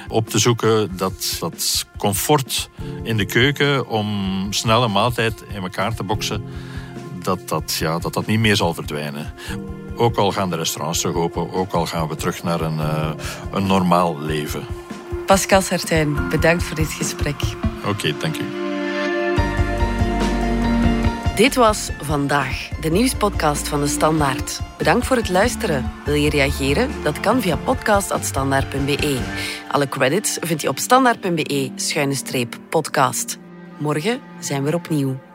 op 0.08 0.28
te 0.28 0.38
zoeken. 0.38 0.96
Dat, 0.96 1.36
dat 1.40 1.86
comfort 1.98 2.70
in 3.02 3.16
de 3.16 3.24
keuken 3.24 3.88
om 3.88 4.46
snelle 4.50 4.88
maaltijd 4.88 5.44
in 5.54 5.62
elkaar 5.62 5.94
te 5.94 6.02
boksen, 6.02 6.44
dat 7.22 7.48
dat, 7.48 7.76
ja, 7.80 7.98
dat 7.98 8.14
dat 8.14 8.26
niet 8.26 8.40
meer 8.40 8.56
zal 8.56 8.74
verdwijnen. 8.74 9.34
Ook 9.96 10.16
al 10.16 10.32
gaan 10.32 10.50
de 10.50 10.56
restaurants 10.56 11.00
terug 11.00 11.16
open, 11.16 11.52
ook 11.52 11.72
al 11.72 11.86
gaan 11.86 12.08
we 12.08 12.16
terug 12.16 12.42
naar 12.42 12.60
een, 12.60 12.78
uh, 12.78 13.10
een 13.52 13.66
normaal 13.66 14.20
leven. 14.20 14.79
Pascal 15.30 15.60
Sartijn, 15.60 16.28
bedankt 16.28 16.62
voor 16.62 16.76
dit 16.76 16.92
gesprek. 16.92 17.40
Oké, 17.78 17.88
okay, 17.88 18.14
dank 18.18 18.36
u. 18.36 18.44
Dit 21.36 21.54
was 21.54 21.90
Vandaag, 22.00 22.68
de 22.80 22.90
nieuwspodcast 22.90 23.68
van 23.68 23.80
de 23.80 23.86
Standaard. 23.86 24.60
Bedankt 24.78 25.06
voor 25.06 25.16
het 25.16 25.28
luisteren. 25.28 25.92
Wil 26.04 26.14
je 26.14 26.30
reageren? 26.30 26.90
Dat 27.02 27.20
kan 27.20 27.40
via 27.40 27.56
podcast.standaard.be. 27.56 29.20
Alle 29.70 29.88
credits 29.88 30.38
vind 30.40 30.60
je 30.60 30.68
op 30.68 30.78
standaard.be-podcast. 30.78 33.38
Morgen 33.78 34.20
zijn 34.38 34.62
we 34.62 34.68
er 34.68 34.74
opnieuw. 34.74 35.29